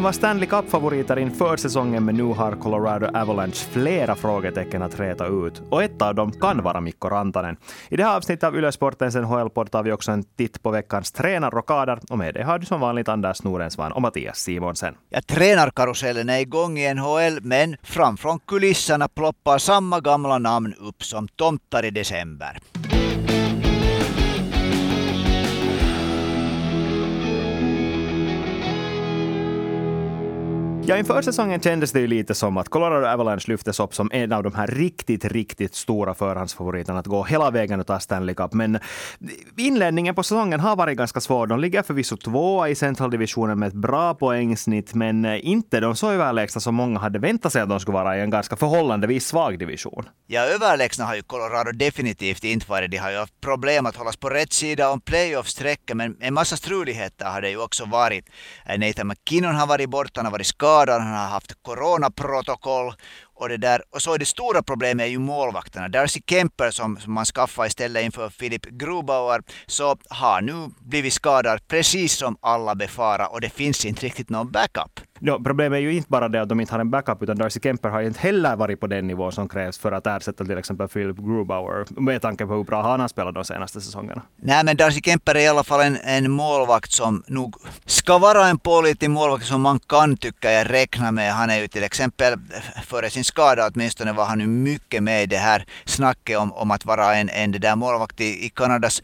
De 0.00 0.04
var 0.04 0.12
Stanley 0.12 0.48
Cup-favoriter 0.48 1.18
inför 1.18 1.56
säsongen 1.56 2.04
men 2.04 2.16
nu 2.16 2.22
har 2.22 2.52
Colorado 2.52 3.06
Avalanche 3.06 3.54
flera 3.70 4.16
frågetecken 4.16 4.82
att 4.82 5.00
räta 5.00 5.26
ut. 5.26 5.62
Och 5.70 5.82
ett 5.82 6.02
av 6.02 6.14
dem 6.14 6.32
kan 6.32 6.62
vara 6.62 6.80
Mikko 6.80 7.08
Rantanen. 7.08 7.56
I 7.88 7.96
det 7.96 8.04
här 8.04 8.16
avsnittet 8.16 8.44
av 8.44 8.56
Yle 8.56 8.72
Sportens 8.72 9.14
NHL-podd 9.14 9.70
tar 9.70 9.82
vi 9.82 9.92
också 9.92 10.12
en 10.12 10.24
titt 10.24 10.62
på 10.62 10.70
veckans 10.70 11.12
tränarrockader 11.12 12.00
och 12.10 12.18
med 12.18 12.34
det 12.34 12.42
har 12.42 12.58
du 12.58 12.66
som 12.66 12.80
vanligt 12.80 13.08
Anders 13.08 13.42
Norensvan 13.42 13.92
och 13.92 14.02
Mattias 14.02 14.38
Simonsen. 14.38 14.94
Ja, 15.08 15.20
tränarkarusellen 15.22 16.28
är 16.28 16.38
igång 16.38 16.78
i 16.78 16.94
NHL 16.94 17.38
men 17.42 17.76
framför 17.82 18.38
kulisserna 18.46 19.08
ploppar 19.08 19.58
samma 19.58 20.00
gamla 20.00 20.38
namn 20.38 20.74
upp 20.74 21.04
som 21.04 21.28
tomtar 21.28 21.84
i 21.84 21.90
december. 21.90 22.58
Ja, 30.90 30.96
inför 30.96 31.22
säsongen 31.22 31.60
kändes 31.60 31.92
det 31.92 32.00
ju 32.00 32.06
lite 32.06 32.34
som 32.34 32.56
att 32.56 32.68
Colorado 32.68 33.06
Avalanche 33.06 33.44
lyftes 33.46 33.80
upp 33.80 33.94
som 33.94 34.10
en 34.12 34.32
av 34.32 34.42
de 34.42 34.54
här 34.54 34.66
riktigt, 34.66 35.24
riktigt 35.24 35.74
stora 35.74 36.14
förhandsfavoriterna 36.14 36.98
att 36.98 37.06
gå 37.06 37.24
hela 37.24 37.50
vägen 37.50 37.80
och 37.80 37.86
ta 37.86 38.00
Stanley 38.00 38.34
Cup. 38.34 38.52
Men 38.52 38.78
inledningen 39.56 40.14
på 40.14 40.22
säsongen 40.22 40.60
har 40.60 40.76
varit 40.76 40.98
ganska 40.98 41.20
svår. 41.20 41.46
De 41.46 41.60
ligger 41.60 41.82
förvisso 41.82 42.16
tvåa 42.16 42.68
i 42.68 42.74
centraldivisionen 42.74 43.58
med 43.58 43.66
ett 43.66 43.74
bra 43.74 44.14
poängsnitt, 44.14 44.94
men 44.94 45.24
inte 45.24 45.80
de 45.80 45.96
så 45.96 46.10
överlägsna 46.10 46.60
som 46.60 46.74
många 46.74 46.98
hade 46.98 47.18
väntat 47.18 47.52
sig 47.52 47.62
att 47.62 47.68
de 47.68 47.80
skulle 47.80 47.94
vara 47.94 48.18
i 48.18 48.20
en 48.20 48.30
ganska 48.30 48.56
förhållandevis 48.56 49.26
svag 49.26 49.58
division. 49.58 50.08
Ja, 50.26 50.40
överlägsna 50.40 51.04
har 51.04 51.14
ju 51.14 51.22
Colorado 51.22 51.72
definitivt 51.72 52.44
inte 52.44 52.70
varit. 52.70 52.90
De 52.90 52.96
har 52.96 53.10
ju 53.10 53.16
haft 53.16 53.40
problem 53.40 53.86
att 53.86 53.96
hållas 53.96 54.16
på 54.16 54.30
rätt 54.30 54.52
sida 54.52 54.90
om 54.90 55.00
playoff-strecket, 55.00 55.94
men 55.96 56.16
en 56.20 56.34
massa 56.34 56.56
struligheter 56.56 57.24
har 57.24 57.42
det 57.42 57.50
ju 57.50 57.62
också 57.62 57.84
varit. 57.84 58.28
Eh, 58.66 58.78
Nathan 58.78 59.08
McKinnon 59.08 59.54
har 59.54 59.66
varit 59.66 59.90
borta, 59.90 60.12
han 60.16 60.24
har 60.24 60.32
varit 60.32 60.46
skadad 60.46 60.79
skadad, 60.80 61.02
han 61.02 61.14
har 61.14 61.26
haft 61.26 61.62
coronaprotokoll 61.62 62.92
och, 63.34 63.48
det 63.48 63.56
där. 63.56 63.82
och 63.90 64.02
så 64.02 64.14
är 64.14 64.18
det 64.18 64.26
stora 64.26 64.62
problemet 64.62 65.04
är 65.04 65.10
ju 65.10 65.18
målvakterna. 65.18 65.88
Darcy 65.88 66.20
Kemper 66.26 66.70
som, 66.70 66.98
som 67.00 67.12
man 67.12 67.24
skaffade 67.24 67.68
istället 67.68 68.04
inför 68.04 68.28
Philip 68.28 68.66
Grubauer 68.66 69.42
så 69.66 69.96
har 70.10 70.40
nu 70.40 70.70
blivit 70.78 71.12
skadad 71.12 71.68
precis 71.68 72.16
som 72.16 72.36
alla 72.40 72.74
befarar 72.74 73.32
och 73.32 73.40
det 73.40 73.50
finns 73.50 73.84
inte 73.84 74.06
riktigt 74.06 74.30
någon 74.30 74.50
backup. 74.50 75.00
No, 75.22 75.44
problemet 75.44 75.76
är 75.76 75.80
ju 75.80 75.92
inte 75.92 76.08
bara 76.08 76.28
det 76.28 76.42
att 76.42 76.48
de 76.48 76.60
inte 76.60 76.74
har 76.74 76.80
en 76.80 76.90
backup, 76.90 77.22
utan 77.22 77.38
Darcy 77.38 77.60
Kemper 77.62 77.88
har 77.88 78.02
inte 78.02 78.20
heller 78.20 78.56
varit 78.56 78.80
på 78.80 78.86
den 78.86 79.06
nivå 79.06 79.30
som 79.30 79.48
krävs 79.48 79.78
för 79.78 79.92
att 79.92 80.06
ersätta 80.06 80.44
till 80.44 80.58
exempel 80.58 80.88
Philip 80.88 81.16
Grubauer, 81.16 82.00
med 82.00 82.22
tanke 82.22 82.46
på 82.46 82.54
hur 82.54 82.64
bra 82.64 82.82
han 82.82 83.00
har 83.00 83.08
spelat 83.08 83.34
de 83.34 83.44
senaste 83.44 83.80
säsongerna. 83.80 84.22
Nej, 84.36 84.64
men 84.64 84.76
Darcy 84.76 85.00
Kemper 85.00 85.34
är 85.34 85.40
i 85.40 85.48
alla 85.48 85.64
fall 85.64 85.80
en, 85.80 85.96
en 86.04 86.30
målvakt 86.30 86.92
som 86.92 87.22
nog 87.26 87.56
ska 87.86 88.18
vara 88.18 88.46
en 88.46 88.58
pålitlig 88.58 89.10
målvakt 89.10 89.44
som 89.46 89.60
man 89.60 89.78
kan 89.78 90.16
tycka 90.16 90.52
jag 90.52 90.70
räkna 90.70 91.12
med. 91.12 91.32
Han 91.32 91.50
är 91.50 91.60
ju 91.60 91.68
till 91.68 91.84
exempel 91.84 92.34
före 92.84 93.10
sin 93.10 93.24
skada 93.24 93.70
åtminstone 93.74 94.12
var 94.12 94.24
han 94.24 94.40
ju 94.40 94.46
mycket 94.46 95.02
med 95.02 95.22
i 95.22 95.26
det 95.26 95.36
här 95.36 95.64
snacket 95.84 96.38
om, 96.38 96.52
om 96.52 96.70
att 96.70 96.84
vara 96.84 97.16
en, 97.16 97.28
en 97.28 97.52
det 97.52 97.58
där 97.58 97.76
målvakt 97.76 98.20
i, 98.20 98.46
i 98.46 98.48
Kanadas 98.48 99.02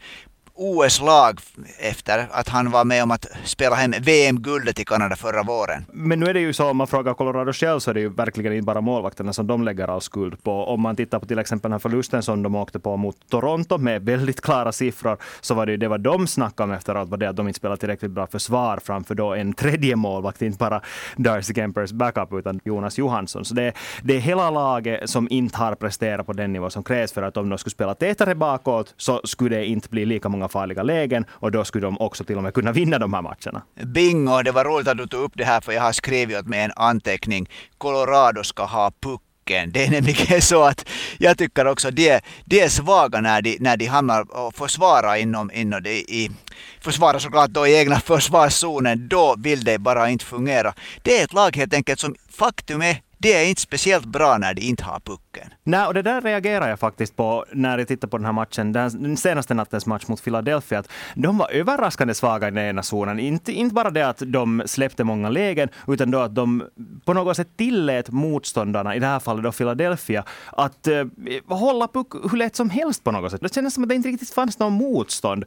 OS-lag 0.57 1.39
efter 1.79 2.27
att 2.31 2.49
han 2.49 2.71
var 2.71 2.85
med 2.85 3.03
om 3.03 3.11
att 3.11 3.25
spela 3.43 3.75
hem 3.75 3.93
VM-guldet 4.01 4.79
i 4.79 4.85
Kanada 4.85 5.15
förra 5.15 5.43
våren. 5.43 5.85
Men 5.93 6.19
nu 6.19 6.25
är 6.25 6.33
det 6.33 6.39
ju 6.39 6.53
så, 6.53 6.69
om 6.69 6.77
man 6.77 6.87
frågar 6.87 7.13
Colorado 7.13 7.53
själv, 7.53 7.79
så 7.79 7.89
är 7.89 7.93
det 7.93 7.99
ju 7.99 8.09
verkligen 8.09 8.53
inte 8.53 8.65
bara 8.65 8.81
målvakterna 8.81 9.33
som 9.33 9.47
de 9.47 9.63
lägger 9.63 9.87
all 9.87 10.01
skuld 10.01 10.43
på. 10.43 10.51
Om 10.51 10.81
man 10.81 10.95
tittar 10.95 11.19
på 11.19 11.25
till 11.25 11.39
exempel 11.39 11.69
den 11.69 11.71
här 11.71 11.79
förlusten 11.79 12.23
som 12.23 12.43
de 12.43 12.55
åkte 12.55 12.79
på 12.79 12.97
mot 12.97 13.29
Toronto 13.29 13.77
med 13.77 14.05
väldigt 14.05 14.41
klara 14.41 14.71
siffror, 14.71 15.17
så 15.41 15.53
var 15.53 15.65
det 15.65 15.71
ju 15.71 15.77
det 15.77 15.87
vad 15.87 16.01
de 16.01 16.27
snackade 16.27 16.71
om 16.71 16.77
efteråt, 16.77 17.09
var 17.09 17.17
det 17.17 17.29
att 17.29 17.35
de 17.35 17.47
inte 17.47 17.57
spelade 17.57 17.79
tillräckligt 17.79 18.11
bra 18.11 18.27
försvar 18.27 18.79
framför 18.83 19.15
då 19.15 19.33
en 19.33 19.53
tredje 19.53 19.95
målvakt, 19.95 20.41
inte 20.41 20.57
bara 20.57 20.81
Darcy 21.15 21.53
Kempers 21.53 21.91
backup, 21.91 22.33
utan 22.33 22.59
Jonas 22.63 22.97
Johansson. 22.97 23.45
Så 23.45 23.53
det, 23.53 23.73
det 24.03 24.15
är 24.15 24.19
hela 24.19 24.49
laget 24.49 25.09
som 25.09 25.27
inte 25.29 25.57
har 25.57 25.75
presterat 25.75 26.25
på 26.25 26.33
den 26.33 26.53
nivå 26.53 26.69
som 26.69 26.83
krävs 26.83 27.11
för 27.11 27.21
att 27.23 27.37
om 27.37 27.49
de 27.49 27.57
skulle 27.57 27.71
spela 27.71 27.95
tätare 27.95 28.35
bakåt, 28.35 28.93
så 28.97 29.21
skulle 29.23 29.55
det 29.55 29.65
inte 29.65 29.89
bli 29.89 30.05
lika 30.05 30.29
många 30.29 30.46
farliga 30.49 30.83
lägen 30.83 31.25
och 31.29 31.51
då 31.51 31.65
skulle 31.65 31.87
de 31.87 31.97
också 32.01 32.23
till 32.23 32.37
och 32.37 32.43
med 32.43 32.53
kunna 32.53 32.71
vinna 32.71 32.99
de 32.99 33.13
här 33.13 33.21
matcherna. 33.21 33.61
Bingo! 33.85 34.41
Det 34.41 34.51
var 34.51 34.65
roligt 34.65 34.87
att 34.87 34.97
du 34.97 35.07
tog 35.07 35.21
upp 35.23 35.33
det 35.35 35.45
här 35.45 35.61
för 35.61 35.71
jag 35.71 35.81
har 35.81 35.91
skrivit 35.91 36.39
åt 36.39 36.47
mig 36.47 36.59
en 36.59 36.71
anteckning. 36.75 37.49
Colorado 37.77 38.43
ska 38.43 38.65
ha 38.65 38.91
puck 39.01 39.21
det 39.47 39.85
är 39.85 39.89
nämligen 39.89 40.41
så 40.41 40.63
att 40.63 40.89
jag 41.17 41.37
tycker 41.37 41.67
också 41.67 41.91
de, 41.91 42.19
de 42.45 42.61
är 42.61 42.69
svaga 42.69 43.21
när 43.21 43.41
de, 43.41 43.57
när 43.59 43.77
de 43.77 43.85
hamnar 43.85 44.37
och 44.37 44.55
försvarar 44.55 45.15
inom, 45.15 45.51
inom 45.53 45.83
de, 45.83 45.89
i, 45.89 46.31
försvara 46.81 47.19
såklart 47.19 47.49
då 47.49 47.67
i 47.67 47.75
egna 47.75 47.99
försvarszonen. 47.99 49.07
Då 49.07 49.35
vill 49.37 49.63
det 49.63 49.79
bara 49.79 50.09
inte 50.09 50.25
fungera. 50.25 50.73
Det 51.01 51.19
är 51.19 51.23
ett 51.23 51.33
lag 51.33 51.55
helt 51.55 51.73
enkelt 51.73 51.99
som 51.99 52.15
faktum 52.29 52.81
är 52.81 53.01
det 53.17 53.33
är 53.33 53.49
inte 53.49 53.61
speciellt 53.61 54.05
bra 54.05 54.37
när 54.37 54.53
de 54.53 54.61
inte 54.61 54.83
har 54.83 54.99
pucken. 54.99 55.53
Nej, 55.63 55.87
och 55.87 55.93
det 55.93 56.01
där 56.01 56.21
reagerar 56.21 56.69
jag 56.69 56.79
faktiskt 56.79 57.15
på 57.15 57.45
när 57.53 57.77
jag 57.77 57.87
tittar 57.87 58.07
på 58.07 58.17
den 58.17 58.25
här 58.25 58.33
matchen, 58.33 58.71
den 58.71 59.17
senaste 59.17 59.53
nattens 59.53 59.85
match 59.85 60.07
mot 60.07 60.23
Philadelphia. 60.23 60.79
Att 60.79 60.89
de 61.15 61.37
var 61.37 61.51
överraskande 61.51 62.13
svaga 62.13 62.47
i 62.47 62.51
den 62.51 62.63
ena 62.63 62.83
zonen. 62.83 63.19
Inte, 63.19 63.51
inte 63.51 63.73
bara 63.73 63.89
det 63.89 64.07
att 64.07 64.21
de 64.25 64.63
släppte 64.65 65.03
många 65.03 65.29
lägen, 65.29 65.69
utan 65.87 66.11
då 66.11 66.19
att 66.19 66.35
de 66.35 66.63
på 67.05 67.13
något 67.13 67.37
sätt 67.37 67.57
tillät 67.57 68.09
motståndarna, 68.09 68.95
i 68.95 68.99
det 68.99 69.05
här 69.05 69.19
fallet 69.19 69.43
då 69.43 69.51
Philadelphia, 69.51 70.23
att 70.51 70.87
eh, 70.87 71.05
hålla 71.47 71.87
puck 71.87 72.07
hur 72.31 72.37
lätt 72.37 72.55
som 72.55 72.69
helst 72.69 73.03
på 73.03 73.11
något 73.11 73.31
sätt. 73.31 73.41
Det 73.41 73.53
kändes 73.53 73.73
som 73.73 73.83
att 73.83 73.89
det 73.89 73.95
inte 73.95 74.09
riktigt 74.09 74.33
fanns 74.33 74.59
någon 74.59 74.73
motstånd 74.73 75.45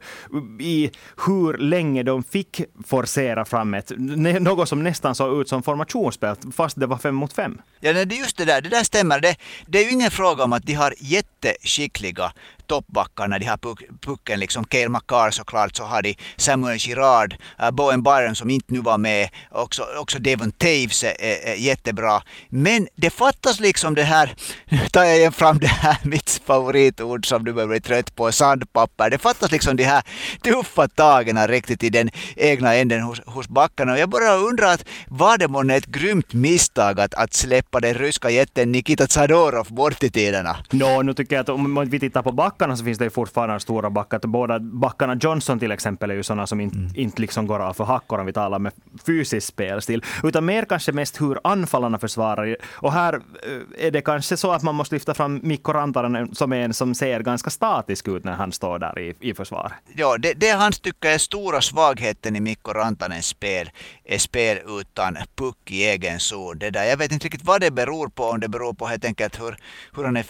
i 0.59 0.91
hur 1.25 1.57
länge 1.57 2.03
de 2.03 2.23
fick 2.23 2.61
forcera 2.85 3.45
fram 3.45 3.73
ett, 3.73 3.91
något 3.97 4.69
som 4.69 4.83
nästan 4.83 5.15
såg 5.15 5.41
ut 5.41 5.49
som 5.49 5.63
formationsspel, 5.63 6.35
fast 6.53 6.79
det 6.79 6.87
var 6.87 6.97
fem 6.97 7.15
mot 7.15 7.33
fem. 7.33 7.60
Ja, 7.79 7.93
det 7.93 8.15
är 8.15 8.19
just 8.19 8.37
det 8.37 8.45
där, 8.45 8.61
det 8.61 8.69
där 8.69 8.83
stämmer. 8.83 9.19
Det, 9.19 9.35
det 9.65 9.79
är 9.79 9.83
ju 9.83 9.91
ingen 9.91 10.11
fråga 10.11 10.43
om 10.43 10.53
att 10.53 10.63
de 10.63 10.73
har 10.73 10.93
jätteskickliga 10.97 12.33
toppbackarna. 12.71 13.39
De 13.39 13.45
har 13.45 13.59
pucken 14.05 14.39
liksom. 14.39 14.63
Cale 14.63 14.89
McCarr 14.89 15.31
såklart, 15.31 15.75
så 15.75 15.83
har 15.83 16.01
de 16.01 16.15
Samuel 16.37 16.77
Girard, 16.77 17.35
uh, 17.63 17.71
Bowen 17.71 18.03
Byron 18.03 18.35
som 18.35 18.49
inte 18.49 18.73
nu 18.73 18.81
var 18.81 18.97
med, 18.97 19.29
också, 19.51 19.85
också 19.99 20.19
Devon 20.19 20.51
Taves 20.51 21.03
är, 21.03 21.15
är, 21.19 21.51
är, 21.51 21.55
jättebra. 21.55 22.21
Men 22.49 22.87
det 22.95 23.09
fattas 23.09 23.59
liksom 23.59 23.95
det 23.95 24.03
här, 24.03 24.35
nu 24.69 24.77
tar 24.91 25.03
jag 25.03 25.17
igen 25.17 25.31
fram 25.31 25.57
det 25.57 25.67
här 25.67 25.97
mitt 26.03 26.41
favoritord 26.45 27.27
som 27.27 27.43
du 27.45 27.53
börjar 27.53 27.67
bli 27.67 27.81
trött 27.81 28.15
på, 28.15 28.31
sandpapper. 28.31 29.09
Det 29.09 29.17
fattas 29.17 29.51
liksom 29.51 29.75
de 29.77 29.83
här 29.83 30.03
tuffa 30.43 30.87
tagen 30.87 31.47
riktigt 31.47 31.83
i 31.83 31.89
den 31.89 32.09
egna 32.35 32.75
änden 32.75 33.01
hos, 33.01 33.21
hos 33.25 33.47
backarna. 33.47 33.91
Och 33.91 33.99
jag 33.99 34.09
börjar 34.09 34.37
undra 34.37 34.71
att 34.71 34.85
var 35.07 35.37
det 35.37 35.47
månne 35.47 35.75
ett 35.75 35.85
grymt 35.85 36.33
misstag 36.33 36.99
att, 36.99 37.13
att 37.13 37.33
släppa 37.33 37.79
den 37.79 37.93
ryska 37.93 38.29
jätten 38.29 38.71
Nikita 38.71 39.07
Tsadorov 39.07 39.67
bort 39.69 40.03
i 40.03 40.09
tiderna? 40.09 40.57
No, 40.71 41.01
nu 41.01 41.13
tycker 41.13 41.35
jag 41.35 41.43
att 41.43 41.49
om 41.49 41.89
vi 41.89 41.99
tittar 41.99 42.21
på 42.21 42.31
backarna 42.31 42.60
backarna 42.61 42.77
så 42.77 42.85
finns 42.85 42.97
det 42.97 43.03
ju 43.03 43.09
fortfarande 43.09 43.59
stora 43.59 43.89
backar. 43.89 44.19
Båda 44.19 44.59
backarna 44.59 45.17
Johnson 45.21 45.59
till 45.59 45.71
exempel 45.71 46.11
är 46.11 46.15
ju 46.15 46.23
sådana 46.23 46.47
som 46.47 46.59
inte, 46.61 46.77
mm. 46.77 46.91
inte 46.95 47.21
liksom 47.21 47.47
går 47.47 47.59
av 47.59 47.73
för 47.73 47.83
hackor 47.83 48.19
om 48.19 48.25
vi 48.25 48.33
talar 48.33 48.59
med 48.59 48.73
fysisk 49.05 49.47
spelstil. 49.47 50.03
Utan 50.23 50.45
mer 50.45 50.65
kanske 50.65 50.91
mest 50.91 51.21
hur 51.21 51.39
anfallarna 51.43 51.99
försvarar. 51.99 52.57
Och 52.81 52.93
här 52.93 53.13
eh, 53.13 53.87
är 53.87 53.91
det 53.91 54.01
kanske 54.01 54.37
så 54.37 54.51
att 54.51 54.63
man 54.63 54.75
måste 54.75 54.95
lyfta 54.95 55.13
fram 55.13 55.39
Mikko 55.43 55.73
Rantanen 55.73 56.35
som 56.35 56.53
är 56.53 56.57
en 56.57 56.73
som 56.73 56.95
ser 56.95 57.19
ganska 57.19 57.49
statisk 57.49 58.07
ut 58.07 58.23
när 58.23 58.33
han 58.33 58.51
står 58.51 58.79
där 58.79 58.99
i, 58.99 59.13
i 59.19 59.33
försvar. 59.33 59.73
Ja, 59.95 60.17
det, 60.17 60.33
det 60.33 60.51
han 60.51 60.71
tycker 60.71 61.09
är 61.09 61.17
stora 61.17 61.61
svagheten 61.61 62.35
i 62.35 62.39
Mikko 62.39 62.71
Rantanens 62.73 63.25
spel 63.25 63.69
är 64.05 64.17
spel 64.17 64.57
utan 64.79 65.17
puck 65.35 65.71
i 65.71 65.83
egen 65.83 66.19
zon. 66.19 66.59
Det 66.59 66.69
där, 66.69 66.83
jag 66.83 66.97
vet 66.97 67.11
inte 67.11 67.25
riktigt 67.25 67.45
vad 67.45 67.61
det 67.61 67.71
beror 67.71 68.07
på, 68.07 68.23
om 68.23 68.39
det 68.39 68.47
beror 68.47 68.73
på 68.73 68.87
helt 68.87 69.05
enkelt 69.05 69.39
hur, 69.39 69.57
hur 69.95 70.03
han 70.03 70.17
är, 70.17 70.25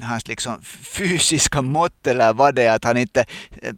hans 0.00 0.28
liksom 0.28 0.62
fysiska 0.98 1.62
mått 1.68 2.06
eller 2.06 2.32
vad 2.32 2.54
det 2.54 2.62
är, 2.62 2.76
att 2.76 2.84
han 2.84 2.96
inte, 2.96 3.24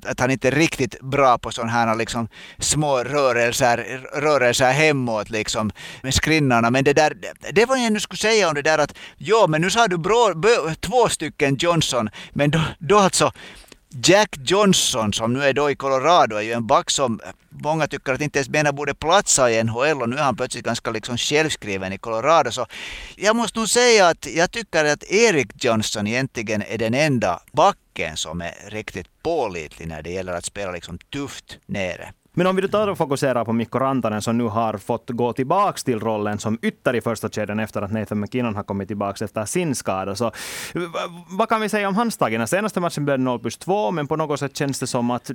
att 0.07 0.21
han 0.21 0.31
inte 0.31 0.49
är 0.49 0.53
riktigt 0.53 1.01
bra 1.01 1.39
på 1.39 1.51
sådana 1.51 1.73
här 1.73 1.97
liksom 1.97 2.29
små 2.59 2.99
rörelser, 2.99 3.77
rörelser 4.15 4.73
hemåt 4.73 5.31
liksom 5.31 5.71
med 6.03 6.15
skrinnarna. 6.15 6.71
Men 6.71 6.85
det 6.85 6.93
där, 6.93 7.17
det 7.53 7.67
var 7.67 7.77
jag 7.77 7.93
nu 7.93 8.01
skulle 8.01 8.19
säga 8.19 8.49
om 8.49 8.55
det 8.55 8.63
där 8.63 8.79
att 8.79 8.95
ja, 9.17 9.47
men 9.49 9.61
nu 9.61 9.71
sa 9.71 9.89
du 9.89 9.99
bra, 9.99 10.35
två 10.81 11.09
stycken 11.09 11.57
Johnson, 11.57 12.11
men 12.33 12.51
då, 12.51 12.61
då 12.79 12.99
alltså 12.99 13.33
Jack 13.91 14.37
Johnson 14.45 15.13
som 15.13 15.33
nu 15.33 15.45
är 15.45 15.53
då 15.53 15.71
i 15.71 15.77
Colorado 15.77 16.37
är 16.37 16.43
ju 16.43 16.53
en 16.53 16.67
back 16.67 16.91
som 16.91 17.21
många 17.49 17.87
tycker 17.87 18.13
att 18.13 18.21
inte 18.21 18.39
ens 18.39 18.49
menar 18.49 18.73
borde 18.73 18.95
platsa 18.95 19.51
i 19.51 19.65
NHL 19.65 20.03
och 20.03 20.09
nu 20.09 20.17
är 20.17 20.23
han 20.23 20.37
plötsligt 20.37 20.65
ganska 20.65 20.91
liksom 20.91 21.17
självskriven 21.17 21.93
i 21.93 21.99
Colorado. 21.99 22.51
Så 22.51 22.67
jag 23.17 23.37
måste 23.37 23.59
nog 23.59 23.69
säga 23.69 24.09
att 24.09 24.27
jag 24.27 24.51
tycker 24.51 24.85
att 24.85 25.05
Erik 25.05 25.65
Johnson 25.65 26.07
egentligen 26.07 26.63
är 26.63 26.79
den 26.79 26.95
enda 26.95 27.43
backen 27.53 28.17
som 28.17 28.41
är 28.41 28.55
riktigt 28.67 29.07
pålitlig 29.23 29.89
när 29.89 30.03
det 30.03 30.11
gäller 30.11 30.33
att 30.33 30.45
spela 30.45 30.73
liksom 30.73 30.99
tufft 30.99 31.59
nere. 31.67 32.13
Men 32.39 32.47
om 32.47 32.57
vi 32.57 32.63
då 32.63 32.69
tar 32.69 32.89
och 32.89 32.99
fokuserar 32.99 33.45
på 33.45 33.53
Mikko 33.53 33.79
Rantanen 33.79 34.23
som 34.23 34.39
nu 34.39 34.45
har 34.45 34.79
fått 34.79 35.11
gå 35.11 35.33
tillbaka 35.33 35.79
till 35.85 36.01
rollen 36.01 36.39
som 36.39 36.59
ytter 36.63 36.97
i 36.97 37.01
första 37.01 37.29
kedjan 37.29 37.61
efter 37.61 37.83
att 37.83 37.93
Nathan 37.93 38.21
McKinnon 38.21 38.57
har 38.57 38.63
kommit 38.63 38.89
tillbaka 38.89 39.25
efter 39.25 39.45
sin 39.45 39.75
skada. 39.75 40.17
Så, 40.17 40.33
vad 41.29 41.49
kan 41.49 41.61
vi 41.61 41.69
säga 41.69 41.89
om 41.89 41.97
hans 41.97 42.17
tag? 42.17 42.33
Den 42.33 42.41
alltså, 42.41 42.57
senaste 42.57 42.81
matchen 42.81 43.05
blev 43.05 43.21
0 43.21 43.41
plus 43.41 43.57
2, 43.59 43.91
men 43.91 44.07
på 44.07 44.17
något 44.17 44.41
sätt 44.41 44.57
känns 44.57 44.81
det 44.81 44.87
som 44.87 45.11
att 45.11 45.31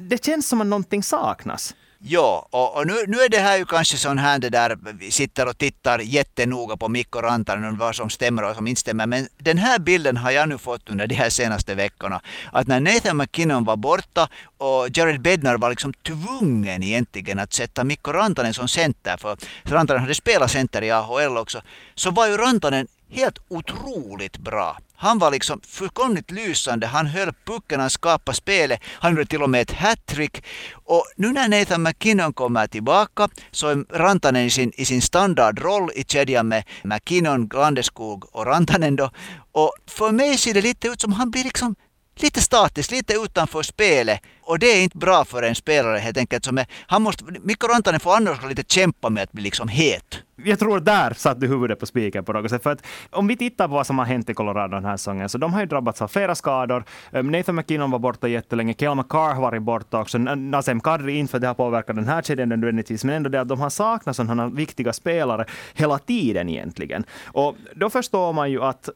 det 0.00 0.24
känns 0.24 0.48
som 0.48 0.60
att 0.60 0.66
någonting 0.66 1.02
saknas. 1.02 1.74
Ja, 2.06 2.48
och, 2.50 2.76
och, 2.76 2.86
nu, 2.86 2.94
nu 3.06 3.20
är 3.20 3.28
det 3.28 3.38
här 3.38 3.56
ju 3.56 3.64
kanske 3.64 3.96
sån 3.96 4.18
här 4.18 4.38
det 4.38 4.50
där, 4.50 4.78
vi 4.98 5.10
sitter 5.10 5.48
och 5.48 5.58
tittar 5.58 5.98
jättenoga 5.98 6.76
på 6.76 6.88
Mikko 6.88 7.18
Rantanen 7.18 7.72
och 7.72 7.78
vad 7.78 7.96
som 7.96 8.10
stämmer 8.10 8.42
och 8.42 8.48
vad 8.48 8.56
som 8.56 8.66
inte 8.66 8.80
stämmer. 8.80 9.06
Men 9.06 9.28
den 9.38 9.58
här 9.58 9.78
bilden 9.78 10.16
har 10.16 10.30
jag 10.30 10.48
nu 10.48 10.58
fått 10.58 10.90
under 10.90 11.06
de 11.06 11.14
här 11.14 11.30
senaste 11.30 11.74
veckorna. 11.74 12.20
Att 12.52 12.66
när 12.66 12.80
Nathan 12.80 13.16
McKinnon 13.16 13.64
var 13.64 13.76
borta 13.76 14.28
och 14.58 14.88
Jared 14.96 15.20
Bednar 15.20 15.56
var 15.58 15.70
liksom 15.70 15.92
tvungen 15.92 16.82
egentligen 16.82 17.38
att 17.38 17.52
sätta 17.52 17.84
Mikko 17.84 18.12
Rantanen 18.12 18.54
som 18.54 18.68
center, 18.68 19.16
för 19.16 19.36
Rantanen 19.62 20.02
hade 20.02 20.14
spelat 20.14 20.50
center 20.50 20.82
i 20.82 20.90
AHL 20.90 21.36
också, 21.36 21.62
så 21.94 22.10
var 22.10 22.26
ju 22.26 22.36
Rantanen 22.36 22.86
helt 23.14 23.38
otroligt 23.48 24.38
bra. 24.38 24.78
Han 24.96 25.18
var 25.18 25.30
liksom 25.30 25.60
fullkomligt 25.66 26.30
lysande. 26.30 26.86
Han 26.86 27.06
höll 27.06 27.32
pucken, 27.44 27.80
han 27.80 27.90
skapade 27.90 28.36
spelet. 28.36 28.80
Han 28.84 29.12
gjorde 29.12 29.26
till 29.26 29.42
och 29.42 29.50
med 29.50 29.62
ett 29.62 29.72
hattrick. 29.72 30.44
Och 30.72 31.04
nu 31.16 31.32
när 31.32 31.48
Nathan 31.48 31.82
McKinnon 31.82 32.32
kommer 32.32 32.66
tillbaka 32.66 33.28
så 33.50 33.68
är 33.68 33.84
Rantanen 33.98 34.42
i 34.42 34.50
sin, 34.50 34.72
i 34.74 34.84
sin 34.84 35.02
standardroll 35.02 35.90
i 35.94 36.04
kedjan 36.04 36.48
med 36.48 36.64
McKinnon, 36.82 37.48
Landeskog 37.54 38.36
och 38.36 38.46
Rantanen 38.46 38.96
då. 38.96 39.10
Och 39.52 39.72
för 39.86 40.12
mig 40.12 40.38
ser 40.38 40.54
det 40.54 40.62
lite 40.62 40.88
ut 40.88 41.00
som 41.00 41.12
han 41.12 41.30
blir 41.30 41.44
liksom 41.44 41.74
lite 42.22 42.40
statiskt, 42.40 42.90
lite 42.90 43.14
utanför 43.14 43.62
spelet. 43.62 44.20
Och 44.42 44.58
det 44.58 44.66
är 44.66 44.82
inte 44.82 44.98
bra 44.98 45.24
för 45.24 45.42
en 45.42 45.54
spelare 45.54 45.98
helt 45.98 46.16
enkelt. 46.16 46.44
Som 46.44 46.58
är, 46.58 46.66
han 46.86 47.02
måste, 47.02 47.24
Mikko 47.42 47.66
Rantanen 47.66 48.00
får 48.00 48.16
annars 48.16 48.44
lite 48.48 48.62
kämpa 48.68 49.10
med 49.10 49.22
att 49.22 49.32
bli 49.32 49.42
liksom 49.42 49.68
het. 49.68 50.20
Jag 50.36 50.58
tror 50.58 50.80
där 50.80 51.14
satt 51.14 51.40
du 51.40 51.46
huvudet 51.46 51.80
på 51.80 51.86
spiken 51.86 52.24
på 52.24 52.32
något 52.32 52.50
sätt. 52.50 52.62
För 52.62 52.70
att 52.70 52.86
om 53.10 53.26
vi 53.26 53.36
tittar 53.36 53.68
på 53.68 53.74
vad 53.74 53.86
som 53.86 53.98
har 53.98 54.06
hänt 54.06 54.30
i 54.30 54.34
Colorado 54.34 54.74
den 54.74 54.84
här 54.84 54.96
säsongen, 54.96 55.28
så 55.28 55.38
de 55.38 55.52
har 55.52 55.60
ju 55.60 55.66
drabbats 55.66 56.02
av 56.02 56.08
flera 56.08 56.34
skador. 56.34 56.84
Ehm, 57.12 57.30
Nathan 57.30 57.54
McKinnon 57.54 57.90
var 57.90 57.98
borta 57.98 58.28
jättelänge, 58.28 58.74
Kel 58.74 58.94
McCarr 58.94 59.34
har 59.34 59.42
varit 59.42 59.62
borta 59.62 60.00
också, 60.00 60.18
Nazem 60.18 60.80
Kadri 60.80 61.16
inte 61.16 61.30
för 61.30 61.38
att 61.38 61.42
det 61.42 61.46
har 61.46 61.54
påverkat 61.54 61.96
den 61.96 62.08
här 62.08 62.22
kedjan 62.22 62.48
nödvändigtvis, 62.48 63.04
men 63.04 63.14
ändå 63.14 63.28
det 63.30 63.40
att 63.40 63.48
de 63.48 63.60
har 63.60 63.70
saknat 63.70 64.16
sådana 64.16 64.48
viktiga 64.48 64.92
spelare 64.92 65.44
hela 65.74 65.98
tiden 65.98 66.48
egentligen. 66.48 67.04
Och 67.24 67.56
då 67.74 67.90
förstår 67.90 68.32
man 68.32 68.50
ju 68.50 68.62
att 68.62 68.88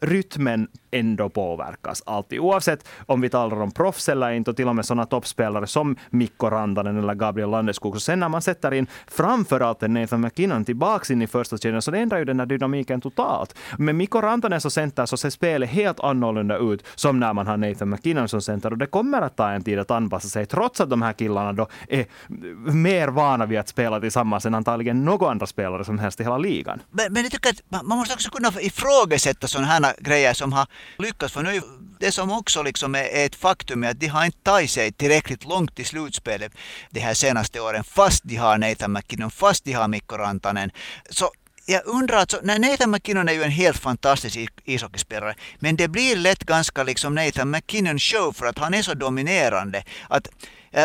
rytmen 0.00 0.68
ändå 0.90 1.28
påverkas 1.28 2.02
alltid. 2.06 2.38
Oavsett 2.38 2.88
om 3.06 3.20
vi 3.20 3.28
talar 3.28 3.62
om 3.62 3.70
proffs 3.70 4.08
eller 4.08 4.30
inte 4.30 4.50
och 4.50 4.56
till 4.56 4.68
och 4.68 4.76
med 4.76 4.86
sådana 4.86 5.06
toppspelare 5.06 5.66
som 5.66 5.96
Mikko 6.10 6.50
Rantanen 6.50 6.98
eller 6.98 7.14
Gabriel 7.14 7.50
Landeskog. 7.50 7.94
Så 7.94 8.00
sen 8.00 8.20
när 8.20 8.28
man 8.28 8.42
sätter 8.42 8.74
in 8.74 8.86
framförallt 9.06 9.82
en 9.82 9.94
Nathan 9.94 10.20
McKinnon 10.20 10.64
tillbaks 10.64 11.10
in 11.10 11.22
i 11.22 11.26
första 11.26 11.58
kedjan 11.58 11.82
så 11.82 11.90
det 11.90 11.98
ändrar 11.98 12.18
ju 12.18 12.24
den 12.24 12.40
här 12.40 12.46
dynamiken 12.46 13.00
totalt. 13.00 13.54
Med 13.78 13.94
Mikko 13.94 14.20
Rantanen 14.20 14.60
som 14.60 14.70
center 14.70 15.06
så 15.06 15.16
ser 15.16 15.30
spelet 15.30 15.70
helt 15.70 16.00
annorlunda 16.00 16.58
ut 16.58 16.84
som 16.94 17.20
när 17.20 17.32
man 17.32 17.46
har 17.46 17.56
Nathan 17.56 17.90
McKinnon 17.90 18.28
som 18.28 18.42
center 18.42 18.70
och 18.70 18.78
det 18.78 18.86
kommer 18.86 19.22
att 19.22 19.36
ta 19.36 19.50
en 19.50 19.62
tid 19.62 19.78
att 19.78 19.90
anpassa 19.90 20.28
sig 20.28 20.46
trots 20.46 20.80
att 20.80 20.90
de 20.90 21.02
här 21.02 21.12
killarna 21.12 21.52
då 21.52 21.68
är 21.88 22.06
mer 22.72 23.08
vana 23.08 23.46
vid 23.46 23.58
att 23.58 23.68
spela 23.68 24.00
tillsammans 24.00 24.46
än 24.46 24.54
antagligen 24.54 25.04
några 25.04 25.30
andra 25.30 25.46
spelare 25.46 25.84
som 25.84 25.98
helst 25.98 26.20
i 26.20 26.22
hela 26.22 26.38
ligan. 26.38 26.82
Men, 26.90 27.12
men 27.12 27.22
jag 27.22 27.32
tycker 27.32 27.50
att 27.50 27.86
man 27.86 27.98
måste 27.98 28.14
också 28.14 28.30
kunna 28.30 28.52
ifrågasätta 28.60 29.46
sådana 29.46 29.66
här 29.66 29.85
grejer 29.98 30.34
som 30.34 30.52
har 30.52 30.66
lyckats. 30.98 31.32
För 31.32 31.42
nu, 31.42 31.60
det 32.00 32.12
som 32.12 32.30
också 32.30 32.62
liksom 32.62 32.94
är 32.94 33.08
ett 33.26 33.34
faktum 33.34 33.84
är 33.84 33.90
att 33.90 34.00
de 34.00 34.06
har 34.06 34.24
inte 34.24 34.38
tagit 34.42 34.70
sig 34.70 34.92
tillräckligt 34.92 35.44
långt 35.44 35.78
i 35.78 35.84
slutspelet 35.84 36.52
de 36.90 37.00
här 37.00 37.14
senaste 37.14 37.60
åren. 37.60 37.84
Fast 37.84 38.22
de 38.24 38.36
har 38.36 38.58
Nathan 38.58 38.92
McKinnon, 38.92 39.30
fast 39.30 39.64
de 39.64 39.72
har 39.72 39.88
Mikko 39.88 40.16
Rantanen. 40.16 40.70
Så 41.10 41.30
jag 41.66 41.82
undrar, 41.86 42.16
alltså, 42.16 42.40
Nathan 42.42 42.90
McKinnon 42.90 43.28
är 43.28 43.32
ju 43.32 43.42
en 43.42 43.50
helt 43.50 43.78
fantastisk 43.78 44.38
ishockeyspelare, 44.64 45.34
men 45.58 45.76
det 45.76 45.88
blir 45.88 46.16
lätt 46.16 46.44
ganska 46.44 46.82
liksom 46.82 47.14
Nathan 47.14 47.50
McKinnon 47.50 47.98
show 47.98 48.32
för 48.32 48.46
att 48.46 48.58
han 48.58 48.74
är 48.74 48.82
så 48.82 48.94
dominerande. 48.94 49.84
Att, 50.08 50.28
äh, 50.70 50.84